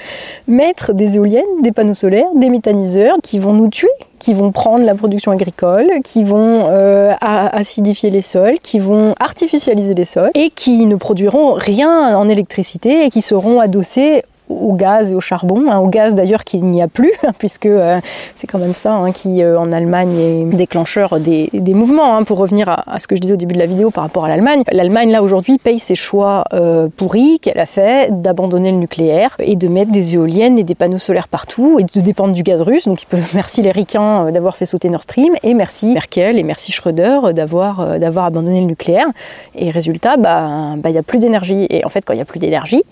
mettre 0.47 0.93
des 0.93 1.17
éoliennes, 1.17 1.63
des 1.63 1.73
panneaux 1.73 1.95
solaires, 1.95 2.29
des 2.35 2.51
méthaniseurs 2.51 3.17
qui 3.23 3.39
vont 3.39 3.53
nous 3.53 3.69
tuer, 3.69 3.89
qui 4.19 4.35
vont 4.35 4.53
prendre 4.53 4.85
la 4.85 4.95
production 4.95 5.33
agricole, 5.33 5.89
qui 6.05 6.25
vont 6.25 6.67
euh, 6.69 7.13
acidifier 7.21 8.11
les 8.11 8.23
sols, 8.23 8.59
qui 8.63 8.79
vont 8.79 9.15
artificialiser 9.19 9.95
les 9.95 10.05
sols 10.05 10.31
et 10.35 10.51
qui 10.51 10.87
ne 10.87 10.97
produiront 10.97 11.55
rien 11.55 12.17
en 12.17 12.29
électricité 12.29 13.05
et 13.05 13.11
qui 13.11 13.23
seront 13.23 13.61
adossés 13.61 14.23
au 14.61 14.73
gaz 14.75 15.13
et 15.13 15.15
au 15.15 15.21
charbon, 15.21 15.65
hein, 15.71 15.79
au 15.79 15.89
gaz 15.89 16.15
d'ailleurs 16.15 16.45
qu'il 16.45 16.65
n'y 16.65 16.83
a 16.83 16.89
plus, 16.89 17.13
puisque 17.39 17.67
euh, 17.67 18.01
c'est 18.37 18.47
quand 18.47 18.59
même 18.59 18.75
ça 18.75 18.95
hein, 18.95 19.13
qui 19.13 19.43
euh, 19.43 19.59
en 19.59 19.73
Allemagne 19.73 20.19
est 20.19 20.45
déclencheur 20.57 21.21
des, 21.21 21.51
mouvements. 21.75 22.17
Hein, 22.17 22.25
pour 22.25 22.39
revenir 22.39 22.69
à, 22.69 22.99
ce 22.99 23.07
que 23.07 23.17
je 23.17 23.21
disais 23.21 23.35
au 23.35 23.37
début 23.37 23.55
de 23.55 23.59
la 23.59 23.67
vidéo 23.67 23.91
par 23.91 24.05
rapport 24.05 24.25
à 24.25 24.29
l'Allemagne, 24.29 24.63
l'Allemagne 24.71 25.11
là 25.11 25.23
aujourd'hui 25.23 25.59
paye 25.59 25.79
ses 25.79 25.95
choix 25.95 26.45
euh, 26.53 26.89
pourris 26.97 27.39
qu'elle 27.41 27.59
a 27.59 27.67
fait 27.67 28.09
d'abandonner 28.23 28.71
le 28.71 28.77
nucléaire 28.77 29.37
et 29.39 29.57
de 29.57 29.69
mettre 29.69 29.91
des 29.91 30.15
éoliennes 30.15 30.59
et 30.59 30.65
des 30.65 30.75
panneaux 30.75 30.99
solaires 30.99 31.29
partout 31.29 31.79
et 31.79 31.85
de 31.85 32.01
dépendre 32.01 32.33
du 32.33 32.43
gaz 32.43 32.63
russe. 32.63 32.87
Donc 32.87 33.07
merci 33.35 33.63
les 33.63 33.71
ricains 33.71 34.31
d'avoir 34.31 34.57
fait 34.57 34.67
sauter 34.67 34.89
Nord 34.89 35.03
Stream 35.03 35.35
et 35.43 35.55
merci 35.55 35.87
Merkel 35.87 36.39
et 36.39 36.43
merci 36.43 36.73
Schröder 36.73 37.33
d'avoir 37.35 37.99
d'avoir 37.99 38.27
abandonné 38.27 38.61
le 38.61 38.67
nucléaire. 38.67 39.07
Et 39.55 39.71
résultat, 39.71 40.17
bah, 40.17 40.75
bah, 40.77 40.91
il 40.91 40.93
n'y 40.93 40.99
a 40.99 41.03
plus 41.03 41.19
d'énergie. 41.19 41.67
Et 41.71 41.85
en 41.85 41.89
fait, 41.89 42.05
quand 42.05 42.13
il 42.13 42.17
n'y 42.17 42.23
a 42.23 42.27
plus 42.27 42.39
d'énergie, 42.39 42.83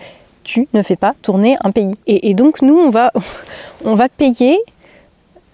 tu 0.51 0.67
ne 0.73 0.83
fais 0.83 0.97
pas 0.97 1.15
tourner 1.23 1.57
un 1.63 1.71
pays. 1.71 1.95
Et, 2.09 2.35
donc 2.35 2.61
nous, 2.61 2.77
on 2.77 2.89
va, 2.89 3.13
on 3.85 3.95
va 3.95 4.09
payer 4.09 4.59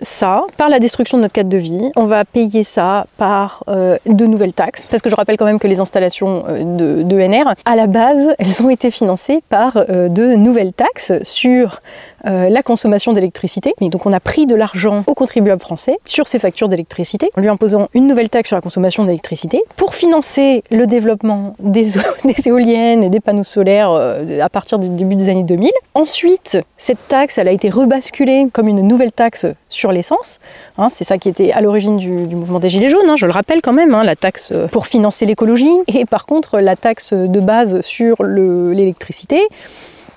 ça 0.00 0.45
par 0.57 0.69
la 0.69 0.79
destruction 0.79 1.19
de 1.19 1.23
notre 1.23 1.35
cadre 1.35 1.49
de 1.49 1.57
vie, 1.57 1.91
on 1.97 2.05
va 2.05 2.25
payer 2.25 2.65
ça 2.65 3.07
par 3.17 3.65
euh, 3.69 3.97
de 4.07 4.26
nouvelles 4.26 4.53
taxes, 4.53 4.88
parce 4.91 5.03
que 5.03 5.11
je 5.11 5.17
rappelle 5.17 5.37
quand 5.37 5.45
même 5.45 5.59
que 5.59 5.67
les 5.67 5.81
installations 5.81 6.45
euh, 6.49 7.03
de, 7.03 7.19
NR, 7.19 7.55
à 7.65 7.76
la 7.76 7.87
base, 7.87 8.35
elles 8.38 8.62
ont 8.62 8.71
été 8.71 8.91
financées 8.91 9.43
par 9.49 9.76
euh, 9.76 10.09
de 10.09 10.35
nouvelles 10.35 10.73
taxes 10.73 11.12
sur 11.23 11.81
la 12.25 12.65
consommation 12.65 13.12
d'électricité. 13.12 13.73
Donc 13.81 14.05
on 14.05 14.12
a 14.12 14.19
pris 14.19 14.47
de 14.47 14.57
l'argent 14.57 15.05
aux 15.07 15.15
contribuables 15.15 15.62
français 15.62 15.97
sur 16.05 16.26
ces 16.26 16.41
factures 16.41 16.69
d'électricité, 16.69 17.31
en 17.37 17.41
lui 17.41 17.49
imposant 17.49 17.87
une 17.95 18.09
nouvelle 18.09 18.31
taxe 18.31 18.49
sur 18.49 18.57
la 18.57 18.61
consommation 18.61 19.05
d'électricité 19.05 19.62
pour 19.76 19.95
financer 19.95 20.65
le 20.73 20.88
développement 20.88 21.55
des, 21.61 21.85
des 22.25 22.49
éoliennes 22.49 23.05
et 23.05 23.11
des 23.11 23.21
panneaux 23.21 23.45
solaires 23.45 23.93
à 23.93 24.49
partir 24.49 24.81
du 24.81 24.88
début 24.88 25.15
des 25.15 25.29
années 25.29 25.45
2000. 25.45 25.71
Ensuite, 25.95 26.59
cette 26.76 27.07
taxe, 27.07 27.38
elle 27.38 27.47
a 27.47 27.53
été 27.53 27.71
rebasculée 27.71 28.49
comme 28.53 28.67
une 28.67 28.83
nouvelle 28.83 29.12
taxe 29.12 29.47
sur 29.69 29.86
l'essence. 29.93 30.38
Hein, 30.78 30.88
c'est 30.90 31.05
ça 31.05 31.19
qui 31.19 31.28
était 31.28 31.52
à 31.52 31.61
l'origine 31.61 31.97
du, 31.97 32.11
mouvement 32.11 32.59
des 32.59 32.69
Gilets 32.69 32.90
jaunes, 32.90 33.09
hein, 33.09 33.16
je 33.16 33.26
le 33.26 33.33
rappelle 33.33 33.62
quand 33.62 33.73
même, 33.73 33.95
hein, 33.95 34.05
la 34.05 34.16
taxe 34.16 34.52
pour 34.73 34.87
financer 34.87 35.26
l'écologie. 35.26 35.76
Et 35.88 36.05
par 36.05 36.26
contre, 36.26 36.59
la 36.61 36.76
taxe 36.76 37.12
de 37.12 37.40
base 37.40 37.81
sur 37.81 38.23
l'électricité, 38.23 39.49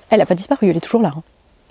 elle 0.10 0.20
n'a 0.20 0.26
pas 0.26 0.36
disparu, 0.36 0.70
elle 0.70 0.78
est 0.78 0.82
toujours 0.82 1.02
là 1.02 1.14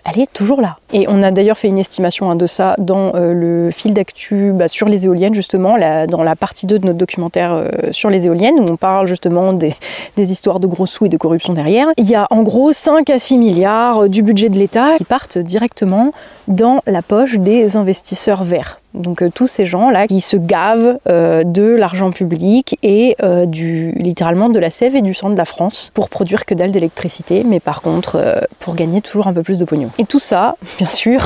elle 0.04 0.22
est 0.22 0.32
toujours 0.32 0.60
là. 0.60 0.78
Et 0.92 1.06
on 1.08 1.22
a 1.22 1.30
d'ailleurs 1.30 1.58
fait 1.58 1.68
une 1.68 1.78
estimation 1.78 2.34
de 2.34 2.46
ça 2.46 2.74
dans 2.78 3.14
euh, 3.14 3.32
le 3.34 3.70
fil 3.70 3.94
d'actu 3.94 4.52
bah, 4.54 4.68
sur 4.68 4.88
les 4.88 5.04
éoliennes, 5.04 5.34
justement, 5.34 5.76
dans 6.08 6.22
la 6.22 6.36
partie 6.36 6.66
2 6.66 6.78
de 6.78 6.86
notre 6.86 6.98
documentaire 6.98 7.52
euh, 7.52 7.68
sur 7.90 8.10
les 8.10 8.26
éoliennes, 8.26 8.58
où 8.58 8.64
on 8.68 8.76
parle 8.76 9.06
justement 9.06 9.52
des, 9.52 9.74
histoires 10.16 10.60
de 10.60 10.66
gros 10.66 10.86
sous 10.86 11.06
et 11.06 11.08
de 11.08 11.16
corruption 11.16 11.52
derrière. 11.52 11.88
Il 11.96 12.08
y 12.08 12.14
a 12.14 12.26
en 12.30 12.42
gros 12.42 12.72
5 12.72 13.08
à 13.10 13.18
6 13.18 13.38
milliards 13.38 14.04
euh, 14.04 14.08
du 14.08 14.22
budget 14.22 14.48
de 14.48 14.58
l'État 14.58 14.96
qui 14.96 15.04
partent 15.04 15.38
directement 15.38 16.12
dans 16.48 16.80
la 16.86 17.02
poche 17.02 17.38
des 17.38 17.76
investisseurs 17.76 18.42
verts. 18.42 18.80
Donc 18.94 19.22
tous 19.34 19.46
ces 19.46 19.66
gens-là 19.66 20.08
qui 20.08 20.20
se 20.20 20.36
gavent 20.36 20.98
de 21.06 21.74
l'argent 21.74 22.10
public 22.10 22.78
et 22.82 23.16
du, 23.46 23.92
littéralement 23.92 24.48
de 24.48 24.58
la 24.58 24.70
sève 24.70 24.96
et 24.96 25.02
du 25.02 25.12
sang 25.12 25.28
de 25.30 25.36
la 25.36 25.44
France 25.44 25.90
pour 25.92 26.08
produire 26.08 26.46
que 26.46 26.54
dalle 26.54 26.72
d'électricité, 26.72 27.44
mais 27.44 27.60
par 27.60 27.82
contre 27.82 28.48
pour 28.60 28.74
gagner 28.74 29.02
toujours 29.02 29.26
un 29.26 29.32
peu 29.32 29.42
plus 29.42 29.58
de 29.58 29.64
pognon. 29.66 29.90
Et 29.98 30.04
tout 30.04 30.18
ça, 30.18 30.56
bien 30.78 30.88
sûr, 30.88 31.20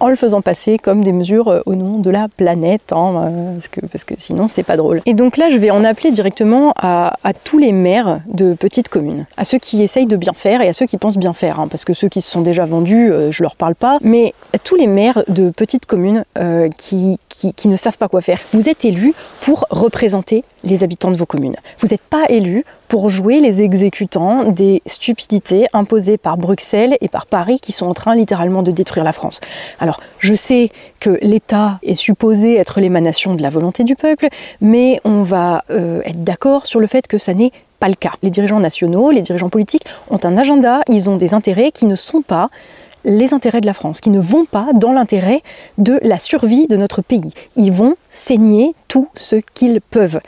en 0.00 0.08
le 0.08 0.16
faisant 0.16 0.42
passer 0.42 0.78
comme 0.78 1.02
des 1.02 1.12
mesures 1.12 1.48
euh, 1.48 1.62
au 1.66 1.74
nom 1.74 1.98
de 1.98 2.10
la 2.10 2.28
planète, 2.28 2.92
hein, 2.92 3.14
euh, 3.16 3.54
parce, 3.54 3.68
que, 3.68 3.80
parce 3.86 4.04
que 4.04 4.14
sinon 4.16 4.46
c'est 4.48 4.62
pas 4.62 4.76
drôle. 4.76 5.00
Et 5.06 5.14
donc 5.14 5.36
là, 5.36 5.48
je 5.48 5.56
vais 5.56 5.70
en 5.70 5.84
appeler 5.84 6.10
directement 6.10 6.72
à, 6.76 7.14
tous 7.44 7.58
les 7.58 7.72
maires 7.72 8.20
de 8.32 8.54
petites 8.54 8.88
communes, 8.88 9.26
à 9.36 9.44
ceux 9.44 9.58
qui 9.58 9.82
essayent 9.82 10.06
de 10.06 10.16
bien 10.16 10.32
faire 10.32 10.60
et 10.62 10.68
à 10.68 10.72
ceux 10.72 10.86
qui 10.86 10.96
pensent 10.96 11.18
bien 11.18 11.32
faire, 11.32 11.60
hein, 11.60 11.68
parce 11.68 11.84
que 11.84 11.92
ceux 11.92 12.08
qui 12.08 12.20
se 12.20 12.30
sont 12.30 12.40
déjà 12.40 12.64
vendus, 12.64 13.12
euh, 13.12 13.30
je 13.30 13.42
leur 13.42 13.56
parle 13.56 13.74
pas, 13.74 13.98
mais 14.02 14.32
tous 14.58 14.76
les 14.76 14.86
maires 14.86 15.22
de 15.28 15.50
petites 15.50 15.86
communes 15.86 16.24
qui, 16.76 17.18
qui, 17.56 17.68
ne 17.68 17.76
savent 17.76 17.98
pas 17.98 18.08
quoi 18.08 18.20
faire. 18.20 18.40
Vous 18.52 18.68
êtes 18.68 18.84
élus 18.84 19.14
pour 19.42 19.66
représenter 19.70 20.44
les 20.64 20.82
habitants 20.82 21.10
de 21.10 21.16
vos 21.16 21.26
communes. 21.26 21.56
Vous 21.80 21.88
n'êtes 21.88 22.00
pas 22.00 22.24
élus 22.28 22.64
pour 22.88 23.08
jouer 23.08 23.40
les 23.40 23.62
exécutants 23.62 24.44
des 24.44 24.82
stupidités 24.86 25.66
imposées 25.72 26.16
par 26.16 26.38
Bruxelles 26.38 26.96
et 27.00 27.08
par 27.08 27.26
Paris 27.26 27.58
qui 27.60 27.72
sont 27.72 27.86
en 27.86 27.94
train 27.94 28.14
littéralement 28.14 28.62
de 28.62 28.70
détruire 28.70 29.04
la 29.04 29.12
France. 29.12 29.40
Alors, 29.80 30.00
je 30.18 30.34
sais 30.34 30.70
que 31.00 31.18
l'État 31.22 31.78
est 31.82 31.94
supposé 31.94 32.56
être 32.56 32.80
l'émanation 32.80 33.34
de 33.34 33.42
la 33.42 33.50
volonté 33.50 33.84
du 33.84 33.96
peuple, 33.96 34.28
mais 34.60 35.00
on 35.04 35.22
va 35.22 35.64
euh, 35.70 36.00
être 36.04 36.24
d'accord 36.24 36.66
sur 36.66 36.80
le 36.80 36.86
fait 36.86 37.06
que 37.06 37.18
ça 37.18 37.34
n'est 37.34 37.52
pas 37.80 37.88
le 37.88 37.94
cas. 37.94 38.12
Les 38.22 38.30
dirigeants 38.30 38.60
nationaux, 38.60 39.10
les 39.10 39.22
dirigeants 39.22 39.50
politiques 39.50 39.84
ont 40.10 40.20
un 40.22 40.36
agenda, 40.38 40.80
ils 40.88 41.10
ont 41.10 41.16
des 41.16 41.34
intérêts 41.34 41.72
qui 41.72 41.84
ne 41.84 41.96
sont 41.96 42.22
pas 42.22 42.48
les 43.06 43.32
intérêts 43.32 43.62
de 43.62 43.66
la 43.66 43.72
France, 43.72 44.00
qui 44.00 44.10
ne 44.10 44.20
vont 44.20 44.44
pas 44.44 44.68
dans 44.74 44.92
l'intérêt 44.92 45.42
de 45.78 45.98
la 46.02 46.18
survie 46.18 46.66
de 46.66 46.76
notre 46.76 47.00
pays. 47.00 47.32
Ils 47.56 47.72
vont 47.72 47.96
saigner 48.10 48.74
tout 48.88 49.08
ce 49.14 49.36
qu'ils 49.54 49.80
peuvent. 49.80 50.20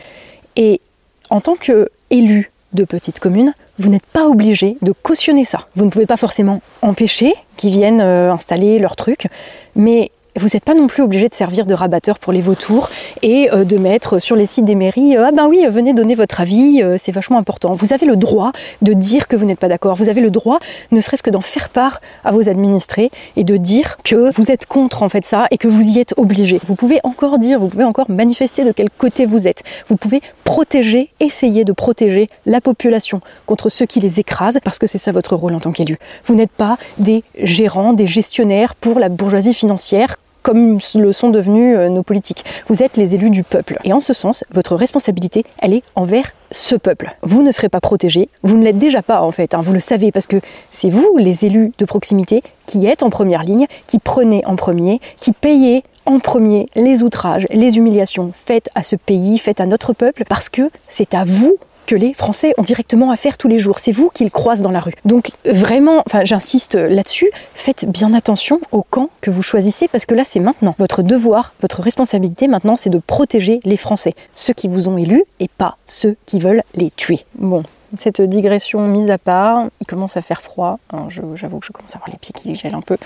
Et 0.56 0.80
en 1.28 1.40
tant 1.40 1.56
qu'élu 1.56 2.50
de 2.72 2.84
petite 2.84 3.18
commune, 3.18 3.52
vous 3.78 3.88
n'êtes 3.90 4.06
pas 4.06 4.26
obligé 4.26 4.76
de 4.80 4.92
cautionner 4.92 5.44
ça. 5.44 5.66
Vous 5.74 5.84
ne 5.84 5.90
pouvez 5.90 6.06
pas 6.06 6.16
forcément 6.16 6.62
empêcher 6.80 7.34
qu'ils 7.56 7.70
viennent 7.70 8.00
euh, 8.00 8.32
installer 8.32 8.78
leurs 8.78 8.96
trucs, 8.96 9.28
mais 9.74 10.10
vous 10.36 10.48
n'êtes 10.54 10.64
pas 10.64 10.74
non 10.74 10.86
plus 10.86 11.02
obligé 11.02 11.28
de 11.28 11.34
servir 11.34 11.66
de 11.66 11.74
rabatteur 11.74 12.18
pour 12.18 12.32
les 12.32 12.40
vautours 12.40 12.90
et 13.22 13.50
euh, 13.52 13.64
de 13.64 13.76
mettre 13.76 14.20
sur 14.20 14.36
les 14.36 14.46
sites 14.46 14.64
des 14.64 14.74
mairies 14.74 15.16
euh, 15.16 15.26
Ah 15.28 15.32
ben 15.32 15.46
oui, 15.46 15.66
venez 15.68 15.92
donner 15.92 16.14
votre 16.14 16.40
avis, 16.40 16.82
euh, 16.82 16.96
c'est 16.98 17.12
vachement 17.12 17.38
important. 17.38 17.72
Vous 17.72 17.92
avez 17.92 18.06
le 18.06 18.16
droit 18.16 18.52
de 18.82 18.92
dire 18.92 19.28
que 19.28 19.36
vous 19.36 19.44
n'êtes 19.44 19.58
pas 19.58 19.68
d'accord. 19.68 19.96
Vous 19.96 20.08
avez 20.08 20.20
le 20.20 20.30
droit, 20.30 20.58
ne 20.92 21.00
serait-ce 21.00 21.22
que 21.22 21.30
d'en 21.30 21.40
faire 21.40 21.68
part 21.68 22.00
à 22.24 22.32
vos 22.32 22.48
administrés 22.48 23.10
et 23.36 23.44
de 23.44 23.56
dire 23.56 23.98
que 24.04 24.32
vous 24.32 24.50
êtes 24.50 24.66
contre 24.66 25.02
en 25.02 25.08
fait 25.08 25.24
ça 25.24 25.46
et 25.50 25.58
que 25.58 25.68
vous 25.68 25.82
y 25.82 25.98
êtes 25.98 26.14
obligé. 26.16 26.60
Vous 26.64 26.74
pouvez 26.74 27.00
encore 27.02 27.38
dire, 27.38 27.58
vous 27.58 27.68
pouvez 27.68 27.84
encore 27.84 28.10
manifester 28.10 28.64
de 28.64 28.72
quel 28.72 28.90
côté 28.90 29.26
vous 29.26 29.48
êtes. 29.48 29.62
Vous 29.88 29.96
pouvez 29.96 30.22
protéger, 30.44 31.10
essayer 31.20 31.64
de 31.64 31.72
protéger 31.72 32.28
la 32.46 32.60
population 32.60 33.20
contre 33.46 33.68
ceux 33.68 33.86
qui 33.86 34.00
les 34.00 34.20
écrasent 34.20 34.58
parce 34.62 34.78
que 34.78 34.86
c'est 34.86 34.98
ça 34.98 35.12
votre 35.12 35.36
rôle 35.36 35.54
en 35.54 35.60
tant 35.60 35.72
qu'élu. 35.72 35.98
Vous 36.24 36.34
n'êtes 36.34 36.50
pas 36.50 36.78
des 36.98 37.24
gérants, 37.42 37.92
des 37.92 38.06
gestionnaires 38.06 38.74
pour 38.74 38.98
la 38.98 39.08
bourgeoisie 39.08 39.54
financière 39.54 40.16
comme 40.48 40.78
le 40.94 41.12
sont 41.12 41.28
devenus 41.28 41.76
euh, 41.76 41.90
nos 41.90 42.02
politiques. 42.02 42.42
Vous 42.68 42.82
êtes 42.82 42.96
les 42.96 43.14
élus 43.14 43.28
du 43.28 43.42
peuple. 43.42 43.78
Et 43.84 43.92
en 43.92 44.00
ce 44.00 44.14
sens, 44.14 44.44
votre 44.50 44.76
responsabilité, 44.76 45.44
elle 45.58 45.74
est 45.74 45.82
envers 45.94 46.32
ce 46.50 46.74
peuple. 46.74 47.14
Vous 47.20 47.42
ne 47.42 47.52
serez 47.52 47.68
pas 47.68 47.82
protégés, 47.82 48.30
vous 48.42 48.56
ne 48.56 48.64
l'êtes 48.64 48.78
déjà 48.78 49.02
pas 49.02 49.20
en 49.20 49.30
fait, 49.30 49.52
hein. 49.52 49.60
vous 49.62 49.74
le 49.74 49.80
savez, 49.80 50.10
parce 50.10 50.26
que 50.26 50.40
c'est 50.70 50.88
vous, 50.88 51.18
les 51.18 51.44
élus 51.44 51.72
de 51.76 51.84
proximité, 51.84 52.42
qui 52.66 52.86
êtes 52.86 53.02
en 53.02 53.10
première 53.10 53.42
ligne, 53.42 53.66
qui 53.86 53.98
prenez 53.98 54.42
en 54.46 54.56
premier, 54.56 55.02
qui 55.20 55.32
payez 55.32 55.84
en 56.06 56.18
premier 56.18 56.70
les 56.74 57.02
outrages, 57.02 57.46
les 57.50 57.76
humiliations 57.76 58.32
faites 58.32 58.70
à 58.74 58.82
ce 58.82 58.96
pays, 58.96 59.36
faites 59.36 59.60
à 59.60 59.66
notre 59.66 59.92
peuple, 59.92 60.24
parce 60.26 60.48
que 60.48 60.70
c'est 60.88 61.12
à 61.12 61.24
vous 61.26 61.58
que 61.88 61.96
les 61.96 62.12
Français 62.12 62.52
ont 62.58 62.62
directement 62.62 63.10
à 63.10 63.16
faire 63.16 63.38
tous 63.38 63.48
les 63.48 63.58
jours. 63.58 63.78
C'est 63.78 63.92
vous 63.92 64.10
qu'ils 64.10 64.30
croisent 64.30 64.60
dans 64.62 64.70
la 64.70 64.80
rue. 64.80 64.92
Donc 65.06 65.30
vraiment, 65.46 66.02
enfin 66.04 66.22
j'insiste 66.22 66.74
là-dessus, 66.74 67.30
faites 67.54 67.86
bien 67.86 68.12
attention 68.12 68.60
au 68.72 68.82
camp 68.82 69.08
que 69.22 69.30
vous 69.30 69.42
choisissez 69.42 69.88
parce 69.88 70.04
que 70.04 70.14
là 70.14 70.22
c'est 70.24 70.38
maintenant. 70.38 70.74
Votre 70.78 71.02
devoir, 71.02 71.54
votre 71.62 71.80
responsabilité 71.80 72.46
maintenant 72.46 72.76
c'est 72.76 72.90
de 72.90 72.98
protéger 72.98 73.60
les 73.64 73.78
Français, 73.78 74.12
ceux 74.34 74.52
qui 74.52 74.68
vous 74.68 74.90
ont 74.90 74.98
élus 74.98 75.24
et 75.40 75.48
pas 75.48 75.78
ceux 75.86 76.16
qui 76.26 76.40
veulent 76.40 76.62
les 76.74 76.90
tuer. 76.90 77.24
Bon, 77.36 77.64
cette 77.96 78.20
digression 78.20 78.86
mise 78.86 79.10
à 79.10 79.18
part, 79.18 79.66
il 79.80 79.86
commence 79.86 80.16
à 80.16 80.20
faire 80.20 80.42
froid. 80.42 80.78
J'avoue 81.08 81.58
que 81.58 81.66
je 81.66 81.72
commence 81.72 81.94
à 81.94 81.98
avoir 81.98 82.10
les 82.10 82.18
pieds 82.18 82.34
qui 82.34 82.54
gèlent 82.54 82.74
un 82.74 82.82
peu. 82.82 82.96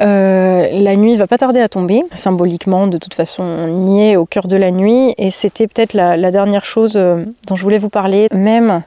Euh, 0.00 0.68
la 0.70 0.96
nuit 0.96 1.16
va 1.16 1.26
pas 1.26 1.38
tarder 1.38 1.60
à 1.60 1.68
tomber. 1.68 2.02
Symboliquement, 2.12 2.86
de 2.86 2.98
toute 2.98 3.14
façon, 3.14 3.42
on 3.42 3.96
y 3.96 4.10
est 4.10 4.16
au 4.16 4.26
cœur 4.26 4.48
de 4.48 4.56
la 4.56 4.70
nuit. 4.70 5.14
Et 5.16 5.30
c'était 5.30 5.66
peut-être 5.66 5.94
la, 5.94 6.30
dernière 6.30 6.64
chose 6.64 6.94
euh, 6.96 7.24
dont 7.46 7.56
je 7.56 7.62
voulais 7.62 7.78
vous 7.78 7.88
parler, 7.88 8.28
même. 8.32 8.82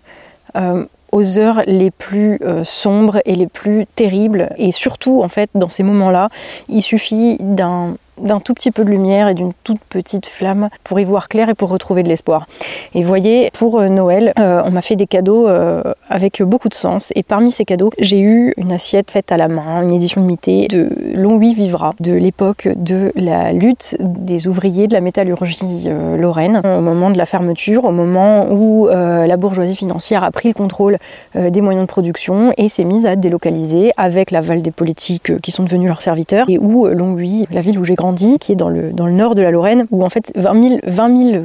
Euh, 0.56 0.86
aux 1.14 1.38
heures 1.38 1.62
les 1.68 1.92
plus 1.92 2.40
sombres 2.64 3.20
et 3.26 3.36
les 3.36 3.48
plus 3.48 3.86
terribles. 3.98 4.50
Et 4.56 4.72
surtout, 4.72 5.22
en 5.24 5.28
fait, 5.28 5.50
dans 5.56 5.68
ces 5.68 5.84
moments-là, 5.84 6.30
il 6.70 6.82
suffit 6.82 7.36
d'un 7.42 7.98
d'un 8.18 8.40
tout 8.40 8.54
petit 8.54 8.72
peu 8.72 8.84
de 8.84 8.90
lumière 8.90 9.28
et 9.28 9.34
d'une 9.34 9.54
toute 9.64 9.80
petite 9.90 10.26
flamme 10.26 10.70
pour 10.84 11.00
y 11.00 11.04
voir 11.04 11.30
clair 11.30 11.50
et 11.50 11.54
pour 11.54 11.70
retrouver 11.70 12.04
de 12.04 12.10
l'espoir. 12.10 12.46
Et 12.94 13.04
voyez, 13.04 13.52
pour 13.54 13.80
euh, 13.80 13.90
Noël, 13.90 14.34
euh, 14.40 14.62
on 14.66 14.72
m'a 14.72 14.82
fait 14.82 14.96
des 14.96 15.08
cadeaux 15.08 15.48
euh, 15.48 15.82
avec 16.10 16.42
beaucoup 16.42 16.70
de 16.70 16.74
sens. 16.74 17.12
Et 17.16 17.24
parmi 17.24 17.52
ces 17.52 17.66
cadeaux, 17.66 17.90
j'ai 18.00 18.20
eu 18.20 18.54
une 18.58 18.72
assiette 18.72 19.12
faite 19.12 19.32
à 19.32 19.38
la 19.38 19.48
main, 19.48 19.82
une 19.82 19.94
édition 19.94 20.22
limitée 20.22 20.68
de 20.68 20.90
Longwy 21.16 21.54
Vivra, 21.54 21.94
de 22.00 22.14
l'époque 22.14 22.70
de 22.76 23.12
la 23.16 23.54
lutte 23.54 23.98
des 24.00 24.48
ouvriers 24.48 24.88
de 24.88 24.94
la 24.94 25.02
métallurgie 25.02 25.90
lorraine, 26.18 26.62
au 26.64 26.82
moment 26.82 27.10
de 27.10 27.18
la 27.18 27.26
fermeture, 27.26 27.86
au 27.86 27.92
moment 27.92 28.52
où 28.52 28.88
la 28.88 29.38
bourgeoisie 29.38 29.76
financière 29.76 30.24
a 30.24 30.32
pris 30.32 30.50
le 30.50 30.54
contrôle 30.54 30.98
des 31.36 31.62
moyens 31.62 31.86
de 31.86 31.92
production 31.92 32.54
et 32.58 32.70
s'est 32.70 32.84
mise 32.84 33.06
à 33.06 33.16
délocaliser 33.16 33.92
avec 33.98 34.32
l'aval 34.32 34.62
des 34.62 34.72
politiques 34.72 35.40
qui 35.42 35.52
sont 35.52 35.64
devenus 35.64 35.88
leurs 35.88 36.02
serviteurs 36.02 36.46
et 36.50 36.58
où 36.58 36.88
Longwy, 36.88 37.48
la 37.52 37.62
ville 37.62 37.80
où 37.80 37.84
j'ai 37.84 37.96
grandi, 37.96 38.11
qui 38.14 38.52
est 38.52 38.56
dans 38.56 38.70
le, 38.70 38.92
nord 38.92 39.36
de 39.36 39.42
la 39.42 39.52
Lorraine, 39.52 39.86
où 39.92 40.04
en 40.04 40.10
fait 40.10 40.32
20 40.36 40.70
000, 40.70 40.80
20 40.84 41.32
000 41.32 41.44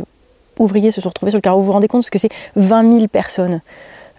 ouvriers 0.59 0.91
se 0.91 1.01
sont 1.01 1.09
retrouvés 1.09 1.31
sur 1.31 1.39
le 1.39 1.43
carreau. 1.43 1.61
Vous 1.61 1.67
vous 1.67 1.73
rendez 1.73 1.89
compte 1.89 2.05
ce 2.05 2.11
que 2.11 2.19
c'est 2.19 2.31
20 2.57 2.93
000 2.93 3.09
personnes 3.09 3.61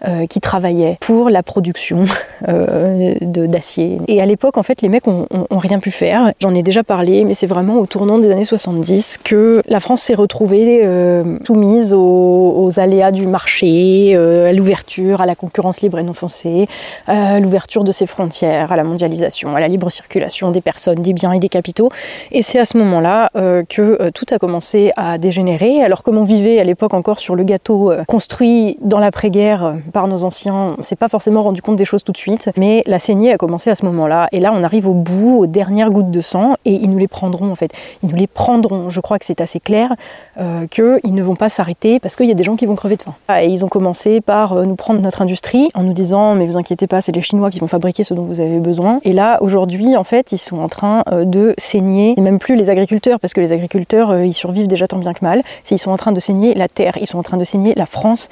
euh, 0.06 0.26
qui 0.26 0.40
travaillaient 0.40 0.96
pour 1.00 1.28
la 1.28 1.42
production 1.42 2.04
euh, 2.46 3.14
d'acier. 3.20 3.98
Et 4.06 4.22
à 4.22 4.26
l'époque, 4.26 4.56
en 4.56 4.62
fait, 4.62 4.80
les 4.80 4.88
mecs 4.88 5.08
ont, 5.08 5.26
rien 5.50 5.80
pu 5.80 5.90
faire. 5.90 6.32
J'en 6.38 6.54
ai 6.54 6.62
déjà 6.62 6.84
parlé, 6.84 7.24
mais 7.24 7.34
c'est 7.34 7.48
vraiment 7.48 7.80
au 7.80 7.86
tournant 7.86 8.20
des 8.20 8.30
années 8.30 8.44
70 8.44 9.18
que 9.24 9.60
la 9.66 9.80
France 9.80 10.02
s'est 10.02 10.14
retrouvée 10.14 10.82
euh, 10.84 11.38
soumise 11.44 11.92
aux, 11.92 12.70
aléas 12.76 13.10
du 13.10 13.26
marché, 13.26 14.14
à 14.14 14.52
l'ouverture, 14.52 15.20
à 15.20 15.26
la 15.26 15.34
concurrence 15.34 15.80
libre 15.80 15.98
et 15.98 16.04
non 16.04 16.12
foncée, 16.12 16.68
à 17.08 17.40
l'ouverture 17.40 17.82
de 17.82 17.90
ses 17.90 18.06
frontières, 18.06 18.70
à 18.70 18.76
la 18.76 18.84
mondialisation, 18.84 19.56
à 19.56 19.60
la 19.60 19.66
libre 19.66 19.90
circulation 19.90 20.52
des 20.52 20.60
personnes, 20.60 21.02
des 21.02 21.12
biens 21.12 21.32
et 21.32 21.40
des 21.40 21.48
capitaux. 21.48 21.90
Et 22.30 22.42
c'est 22.42 22.60
à 22.60 22.64
ce 22.64 22.78
moment-là 22.78 23.30
que 23.68 24.10
tout 24.10 24.26
a 24.30 24.38
commencé 24.38 24.92
à 24.96 25.18
dégénérer. 25.18 25.82
Alors 25.82 26.04
comme 26.04 26.18
on 26.18 26.24
vivait 26.24 26.60
à 26.60 26.64
l'époque 26.64 26.94
encore 26.94 27.18
sur 27.18 27.34
le 27.34 27.42
gâteau 27.42 27.90
construit 28.06 28.78
dans 28.80 29.00
l'après-guerre 29.00 29.74
par 29.92 30.08
nos 30.08 30.24
anciens, 30.24 30.76
on 30.78 30.82
s'est 30.82 30.96
pas 30.96 31.08
forcément 31.08 31.42
rendu 31.42 31.62
compte 31.62 31.76
des 31.76 31.84
choses 31.84 32.04
tout 32.04 32.12
de 32.12 32.16
suite, 32.16 32.50
mais 32.56 32.82
la 32.86 32.98
saignée 32.98 33.32
a 33.32 33.38
commencé 33.38 33.70
à 33.70 33.74
ce 33.74 33.84
moment-là. 33.86 34.28
Et 34.32 34.40
là, 34.40 34.52
on 34.54 34.62
arrive 34.62 34.88
au 34.88 34.94
bout, 34.94 35.38
aux 35.38 35.46
dernières 35.46 35.90
gouttes 35.90 36.10
de 36.10 36.20
sang, 36.20 36.54
et 36.64 36.72
ils 36.72 36.90
nous 36.90 36.98
les 36.98 37.08
prendront 37.08 37.50
en 37.50 37.54
fait. 37.54 37.72
Ils 38.02 38.08
nous 38.08 38.16
les 38.16 38.26
prendront. 38.26 38.90
Je 38.90 39.00
crois 39.00 39.18
que 39.18 39.24
c'est 39.24 39.40
assez 39.40 39.60
clair 39.60 39.94
euh, 40.38 40.66
qu'ils 40.66 41.14
ne 41.14 41.22
vont 41.22 41.36
pas 41.36 41.48
s'arrêter 41.48 42.00
parce 42.00 42.16
qu'il 42.16 42.26
y 42.26 42.30
a 42.30 42.34
des 42.34 42.44
gens 42.44 42.56
qui 42.56 42.66
vont 42.66 42.76
crever 42.76 42.96
de 42.96 43.02
faim. 43.02 43.14
Ah, 43.28 43.44
et 43.44 43.48
ils 43.48 43.64
ont 43.64 43.68
commencé 43.68 44.20
par 44.20 44.52
euh, 44.52 44.64
nous 44.64 44.76
prendre 44.76 45.00
notre 45.00 45.22
industrie 45.22 45.70
en 45.74 45.82
nous 45.82 45.92
disant 45.92 46.34
mais 46.34 46.46
vous 46.46 46.56
inquiétez 46.56 46.86
pas, 46.86 47.00
c'est 47.00 47.12
les 47.12 47.20
Chinois 47.20 47.50
qui 47.50 47.58
vont 47.60 47.66
fabriquer 47.66 48.04
ce 48.04 48.14
dont 48.14 48.24
vous 48.24 48.40
avez 48.40 48.60
besoin. 48.60 49.00
Et 49.04 49.12
là, 49.12 49.38
aujourd'hui, 49.42 49.96
en 49.96 50.04
fait, 50.04 50.32
ils 50.32 50.38
sont 50.38 50.58
en 50.58 50.68
train 50.68 51.02
euh, 51.10 51.24
de 51.24 51.54
saigner, 51.58 52.14
et 52.16 52.20
même 52.20 52.38
plus 52.38 52.56
les 52.56 52.70
agriculteurs, 52.70 53.20
parce 53.20 53.32
que 53.32 53.40
les 53.40 53.52
agriculteurs, 53.52 54.20
ils 54.20 54.34
survivent 54.34 54.68
déjà 54.68 54.86
tant 54.86 54.98
bien 54.98 55.12
que 55.12 55.24
mal. 55.24 55.42
Ils 55.70 55.78
sont 55.78 55.90
en 55.90 55.96
train 55.96 56.12
de 56.12 56.20
saigner 56.20 56.54
la 56.54 56.68
terre, 56.68 56.96
ils 57.00 57.06
sont 57.06 57.18
en 57.18 57.22
train 57.22 57.36
de 57.36 57.44
saigner 57.44 57.74
la 57.74 57.86
France 57.86 58.28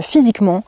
physiquement 0.00 0.62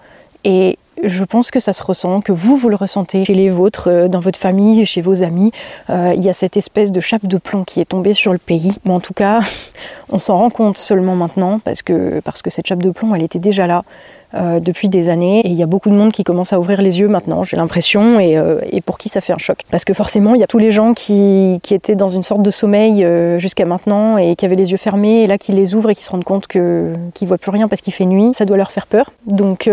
et 0.45 0.79
je 1.03 1.25
pense 1.25 1.51
que 1.51 1.61
ça 1.61 1.73
se 1.73 1.83
ressent, 1.83 2.21
que 2.21 2.33
vous, 2.33 2.57
vous 2.57 2.69
le 2.69 2.77
ressentez 2.77 3.25
chez 3.25 3.35
les 3.35 3.51
vôtres, 3.51 3.89
euh, 3.89 4.09
dans 4.09 4.21
votre 4.21 4.39
famille, 4.39 4.85
chez 4.85 5.01
vos 5.01 5.23
amis. 5.23 5.51
Euh, 5.89 6.13
il 6.15 6.23
y 6.23 6.29
a 6.29 6.35
cette 6.35 6.57
espèce 6.57 6.93
de 6.93 7.01
chape 7.01 7.27
de 7.27 7.39
plomb 7.39 7.65
qui 7.65 7.81
est 7.81 7.87
tombée 7.87 8.15
sur 8.15 8.33
le 8.33 8.39
pays. 8.39 8.77
Mais 8.85 8.93
en 8.93 9.01
tout 9.01 9.15
cas, 9.15 9.41
on 10.11 10.19
s'en 10.19 10.37
rend 10.37 10.51
compte 10.51 10.77
seulement 10.77 11.17
maintenant 11.17 11.61
parce 11.61 11.83
que, 11.83 12.21
parce 12.21 12.43
que 12.43 12.51
cette 12.51 12.67
chape 12.67 12.83
de 12.83 12.91
plomb, 12.91 13.15
elle 13.15 13.23
était 13.23 13.39
déjà 13.39 13.67
là. 13.67 13.85
Euh, 14.33 14.61
depuis 14.61 14.89
des 14.89 15.09
années. 15.09 15.41
Et 15.41 15.49
il 15.49 15.57
y 15.57 15.63
a 15.65 15.67
beaucoup 15.67 15.91
de 15.91 15.95
monde 15.97 16.13
qui 16.13 16.23
commence 16.23 16.53
à 16.53 16.61
ouvrir 16.61 16.81
les 16.83 17.01
yeux 17.01 17.09
maintenant, 17.09 17.43
j'ai 17.43 17.57
l'impression, 17.57 18.21
et, 18.21 18.39
euh, 18.39 18.61
pour 18.87 18.97
qui 18.97 19.09
ça 19.09 19.21
fait 19.21 19.33
un 19.33 19.39
choc. 19.39 19.63
Parce 19.73 19.85
que 19.85 19.93
forcément, 19.93 20.37
il 20.37 20.41
y 20.41 20.45
a 20.45 20.47
tous 20.47 20.59
les 20.59 20.71
gens 20.71 20.95
qui, 20.95 21.59
qui 21.65 21.75
étaient 21.75 21.97
dans 21.97 22.07
une 22.07 22.23
sorte 22.23 22.41
de 22.41 22.51
sommeil 22.53 23.05
euh, 23.05 23.41
jusqu'à 23.41 23.65
maintenant 23.65 24.19
et 24.19 24.37
qui 24.37 24.45
avaient 24.45 24.55
les 24.55 24.71
yeux 24.71 24.77
fermés, 24.77 25.25
et 25.25 25.27
là 25.27 25.37
qui 25.37 25.51
les 25.51 25.75
ouvrent 25.75 25.91
et 25.91 25.97
qui 25.97 26.05
se 26.05 26.11
rendent 26.11 26.23
compte 26.23 26.47
que, 26.47 26.93
qu'ils 27.13 27.27
voient 27.27 27.39
plus 27.39 27.51
rien 27.51 27.67
parce 27.67 27.81
qu'il 27.81 27.93
fait 27.93 28.05
nuit, 28.05 28.31
ça 28.33 28.45
doit 28.45 28.57
leur 28.57 28.71
faire 28.71 28.87
peur. 28.87 29.11
Donc, 29.27 29.69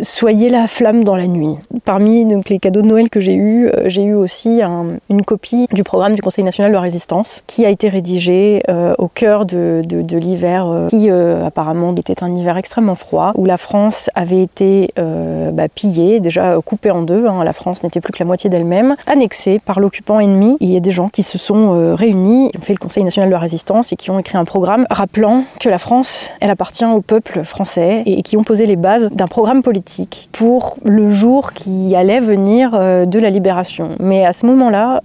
soyez 0.00 0.48
la 0.48 0.66
flamme 0.66 1.04
dans 1.04 1.14
la 1.14 1.28
nuit. 1.28 1.54
Parmi 1.88 2.26
donc, 2.26 2.50
les 2.50 2.58
cadeaux 2.58 2.82
de 2.82 2.86
Noël 2.86 3.08
que 3.08 3.18
j'ai 3.18 3.34
eu, 3.34 3.70
j'ai 3.86 4.02
eu 4.02 4.12
aussi 4.12 4.60
une 4.60 5.24
copie 5.24 5.66
du 5.72 5.84
programme 5.84 6.14
du 6.14 6.20
Conseil 6.20 6.44
national 6.44 6.70
de 6.70 6.76
résistance 6.76 7.42
qui 7.46 7.64
a 7.64 7.70
été 7.70 7.88
rédigé 7.88 8.60
au 8.98 9.08
cœur 9.08 9.46
de, 9.46 9.82
l'hiver, 10.18 10.86
qui 10.90 11.08
apparemment 11.08 11.94
était 11.96 12.22
un 12.22 12.34
hiver 12.34 12.58
extrêmement 12.58 12.94
froid 12.94 13.32
où 13.36 13.46
la 13.46 13.56
France 13.56 14.10
avait 14.14 14.42
été 14.42 14.90
euh, 14.98 15.50
bah, 15.50 15.68
pillée, 15.68 16.20
déjà 16.20 16.58
coupée 16.64 16.90
en 16.90 17.00
deux. 17.02 17.26
Hein. 17.26 17.42
La 17.42 17.52
France 17.52 17.82
n'était 17.82 18.00
plus 18.00 18.12
que 18.12 18.18
la 18.18 18.26
moitié 18.26 18.50
d'elle-même, 18.50 18.94
annexée 19.06 19.58
par 19.58 19.80
l'occupant 19.80 20.20
ennemi. 20.20 20.56
il 20.60 20.70
y 20.70 20.76
a 20.76 20.80
des 20.80 20.90
gens 20.90 21.08
qui 21.08 21.22
se 21.22 21.38
sont 21.38 21.74
euh, 21.74 21.94
réunis, 21.94 22.50
qui 22.50 22.58
ont 22.58 22.62
fait 22.62 22.74
le 22.74 22.78
Conseil 22.78 23.04
national 23.04 23.30
de 23.30 23.34
la 23.34 23.40
résistance 23.40 23.92
et 23.92 23.96
qui 23.96 24.10
ont 24.10 24.18
écrit 24.18 24.36
un 24.36 24.44
programme 24.44 24.86
rappelant 24.90 25.44
que 25.58 25.68
la 25.68 25.78
France, 25.78 26.30
elle 26.40 26.50
appartient 26.50 26.84
au 26.84 27.00
peuple 27.00 27.44
français 27.44 28.02
et 28.04 28.22
qui 28.22 28.36
ont 28.36 28.44
posé 28.44 28.66
les 28.66 28.76
bases 28.76 29.08
d'un 29.10 29.28
programme 29.28 29.62
politique 29.62 30.28
pour 30.32 30.76
le 30.84 31.08
jour 31.08 31.54
qui 31.54 31.77
allait 31.94 32.20
venir 32.20 32.74
euh, 32.74 33.04
de 33.04 33.18
la 33.18 33.30
libération. 33.30 33.90
Mais 34.00 34.24
à 34.24 34.32
ce 34.32 34.46
moment-là, 34.46 35.00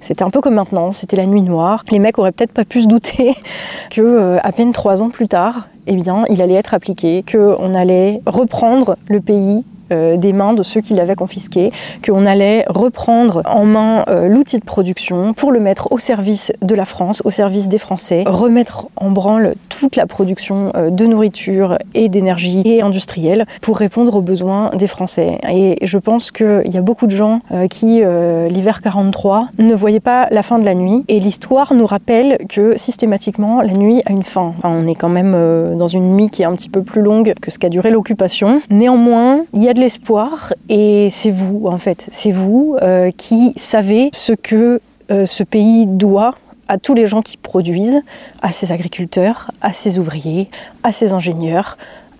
c'était 0.00 0.22
un 0.22 0.30
peu 0.30 0.40
comme 0.40 0.54
maintenant, 0.54 0.92
c'était 0.92 1.16
la 1.16 1.26
nuit 1.26 1.42
noire. 1.42 1.84
Les 1.90 1.98
mecs 1.98 2.18
auraient 2.18 2.32
peut-être 2.32 2.52
pas 2.52 2.64
pu 2.64 2.82
se 2.82 2.86
douter 2.86 3.34
que 3.90 4.38
à 4.42 4.52
peine 4.52 4.72
trois 4.72 5.02
ans 5.02 5.10
plus 5.10 5.28
tard, 5.28 5.68
eh 5.86 5.96
bien, 5.96 6.24
il 6.30 6.40
allait 6.40 6.54
être 6.54 6.74
appliqué, 6.74 7.24
qu'on 7.30 7.74
allait 7.74 8.20
reprendre 8.26 8.96
le 9.08 9.20
pays 9.20 9.58
euh, 9.58 9.79
des 9.90 10.32
mains 10.32 10.54
de 10.54 10.62
ceux 10.62 10.80
qui 10.80 10.94
l'avaient 10.94 11.16
confisqué, 11.16 11.72
qu'on 12.04 12.26
allait 12.26 12.64
reprendre 12.68 13.42
en 13.46 13.64
main 13.64 14.04
euh, 14.08 14.28
l'outil 14.28 14.58
de 14.58 14.64
production 14.64 15.34
pour 15.34 15.52
le 15.52 15.60
mettre 15.60 15.92
au 15.92 15.98
service 15.98 16.52
de 16.62 16.74
la 16.74 16.84
France, 16.84 17.22
au 17.24 17.30
service 17.30 17.68
des 17.68 17.78
Français, 17.78 18.24
remettre 18.26 18.88
en 18.96 19.10
branle 19.10 19.54
toute 19.68 19.96
la 19.96 20.06
production 20.06 20.72
euh, 20.74 20.90
de 20.90 21.06
nourriture 21.06 21.78
et 21.94 22.08
d'énergie 22.08 22.62
et 22.64 22.82
industrielle 22.82 23.46
pour 23.60 23.78
répondre 23.78 24.16
aux 24.16 24.20
besoins 24.20 24.70
des 24.74 24.86
Français. 24.86 25.38
Et 25.50 25.78
je 25.82 25.98
pense 25.98 26.30
qu'il 26.30 26.62
y 26.66 26.76
a 26.76 26.82
beaucoup 26.82 27.06
de 27.06 27.16
gens 27.16 27.40
qui, 27.70 28.02
l'hiver 28.48 28.80
43, 28.82 29.48
ne 29.58 29.74
voyaient 29.74 30.00
pas 30.00 30.28
la 30.30 30.42
fin 30.42 30.58
de 30.58 30.64
la 30.64 30.74
nuit. 30.74 31.04
Et 31.08 31.18
l'histoire 31.18 31.74
nous 31.74 31.86
rappelle 31.86 32.38
que 32.48 32.76
systématiquement, 32.76 33.62
la 33.62 33.72
nuit 33.72 34.02
a 34.06 34.12
une 34.12 34.22
fin. 34.22 34.54
on 34.64 34.86
est 34.86 34.94
quand 34.94 35.08
même 35.08 35.76
dans 35.76 35.88
une 35.88 36.16
nuit 36.16 36.30
qui 36.30 36.42
est 36.42 36.46
un 36.46 36.54
petit 36.54 36.68
peu 36.68 36.82
plus 36.82 37.02
longue 37.02 37.34
que 37.40 37.50
ce 37.50 37.58
qu'a 37.58 37.68
duré 37.68 37.90
l'occupation. 37.90 38.60
Néanmoins, 38.70 39.44
il 39.54 39.62
y 39.62 39.68
a 39.68 39.74
de 39.74 39.79
l'espoir 39.80 40.54
et 40.68 41.08
c'est 41.10 41.30
vous 41.30 41.66
en 41.66 41.78
fait, 41.78 42.06
c'est 42.12 42.30
vous 42.30 42.76
euh, 42.82 43.10
qui 43.10 43.52
savez 43.56 44.10
ce 44.12 44.32
que 44.32 44.80
euh, 45.10 45.26
ce 45.26 45.42
pays 45.42 45.86
doit 45.86 46.34
à 46.68 46.78
tous 46.78 46.94
les 46.94 47.06
gens 47.06 47.22
qui 47.22 47.36
produisent, 47.36 48.00
à 48.42 48.52
ses 48.52 48.70
agriculteurs, 48.70 49.50
à 49.60 49.72
ses 49.72 49.98
ouvriers, 49.98 50.48
à 50.84 50.92
ses 50.92 51.12
ingénieurs, 51.12 51.76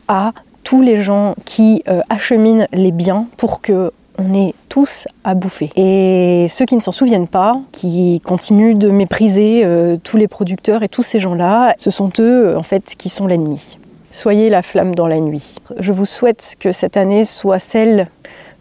à 0.08 0.32
tous 0.64 0.82
les 0.82 1.00
gens 1.00 1.36
qui 1.44 1.84
euh, 1.86 2.00
acheminent 2.08 2.66
les 2.72 2.90
biens 2.90 3.26
pour 3.36 3.60
que 3.60 3.92
on 4.18 4.34
ait 4.34 4.54
tous 4.68 5.06
à 5.24 5.34
bouffer. 5.34 5.70
Et 5.76 6.46
ceux 6.50 6.66
qui 6.66 6.76
ne 6.76 6.80
s'en 6.80 6.92
souviennent 6.92 7.28
pas, 7.28 7.58
qui 7.72 8.20
continuent 8.22 8.76
de 8.76 8.90
mépriser 8.90 9.66
tous 10.04 10.18
les 10.18 10.28
producteurs 10.28 10.82
et 10.82 10.90
tous 10.90 11.02
ces 11.02 11.20
gens-là, 11.20 11.74
ce 11.78 11.90
sont 11.90 12.12
eux 12.18 12.54
en 12.54 12.62
fait 12.62 12.96
qui 12.98 13.08
sont 13.08 13.26
l'ennemi. 13.26 13.78
Soyez 14.12 14.50
la 14.50 14.62
flamme 14.62 14.94
dans 14.94 15.06
la 15.06 15.20
nuit. 15.20 15.56
Je 15.78 15.92
vous 15.92 16.06
souhaite 16.06 16.56
que 16.58 16.72
cette 16.72 16.96
année 16.96 17.24
soit 17.24 17.60
celle 17.60 18.08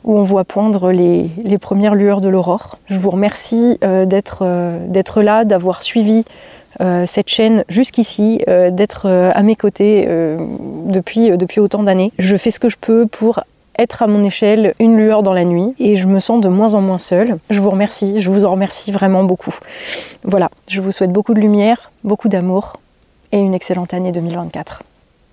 où 0.03 0.17
on 0.17 0.21
voit 0.21 0.43
poindre 0.43 0.91
les, 0.91 1.57
premières 1.59 1.95
lueurs 1.95 2.21
de 2.21 2.29
l'aurore. 2.29 2.77
Je 2.87 2.97
vous 2.97 3.09
remercie 3.09 3.77
euh, 3.83 4.05
euh, 4.41 4.87
d'être 4.87 5.21
là, 5.21 5.45
d'avoir 5.45 5.81
suivi 5.81 6.23
euh, 6.81 7.05
cette 7.07 7.29
chaîne 7.29 7.63
jusqu'ici, 7.67 8.41
d'être 8.47 9.07
à 9.07 9.41
mes 9.43 9.55
côtés 9.55 10.07
depuis, 10.85 11.35
depuis 11.35 11.59
autant 11.59 11.83
d'années. 11.83 12.11
Je 12.19 12.35
fais 12.35 12.51
ce 12.51 12.59
que 12.59 12.69
je 12.69 12.77
peux 12.79 13.07
pour 13.07 13.41
être 13.77 14.03
à 14.03 14.07
mon 14.07 14.23
échelle 14.23 14.75
une 14.79 14.97
lueur 14.97 15.23
dans 15.23 15.33
la 15.33 15.45
nuit 15.45 15.73
et 15.79 15.95
je 15.95 16.05
me 16.05 16.19
sens 16.19 16.41
de 16.41 16.49
moins 16.49 16.75
en 16.75 16.81
moins 16.81 16.97
seule. 16.97 17.37
Je 17.49 17.59
vous 17.59 17.69
remercie, 17.71 18.21
je 18.21 18.29
vous 18.29 18.45
en 18.45 18.51
remercie 18.51 18.91
vraiment 18.91 19.23
beaucoup. 19.23 19.55
Voilà, 20.23 20.49
je 20.67 20.79
vous 20.79 20.91
souhaite 20.91 21.11
beaucoup 21.11 21.33
de 21.33 21.39
lumière, 21.39 21.91
beaucoup 22.03 22.29
d'amour 22.29 22.77
et 23.31 23.39
une 23.39 23.53
excellente 23.53 23.93
année 23.93 24.11
2024. 24.11 24.83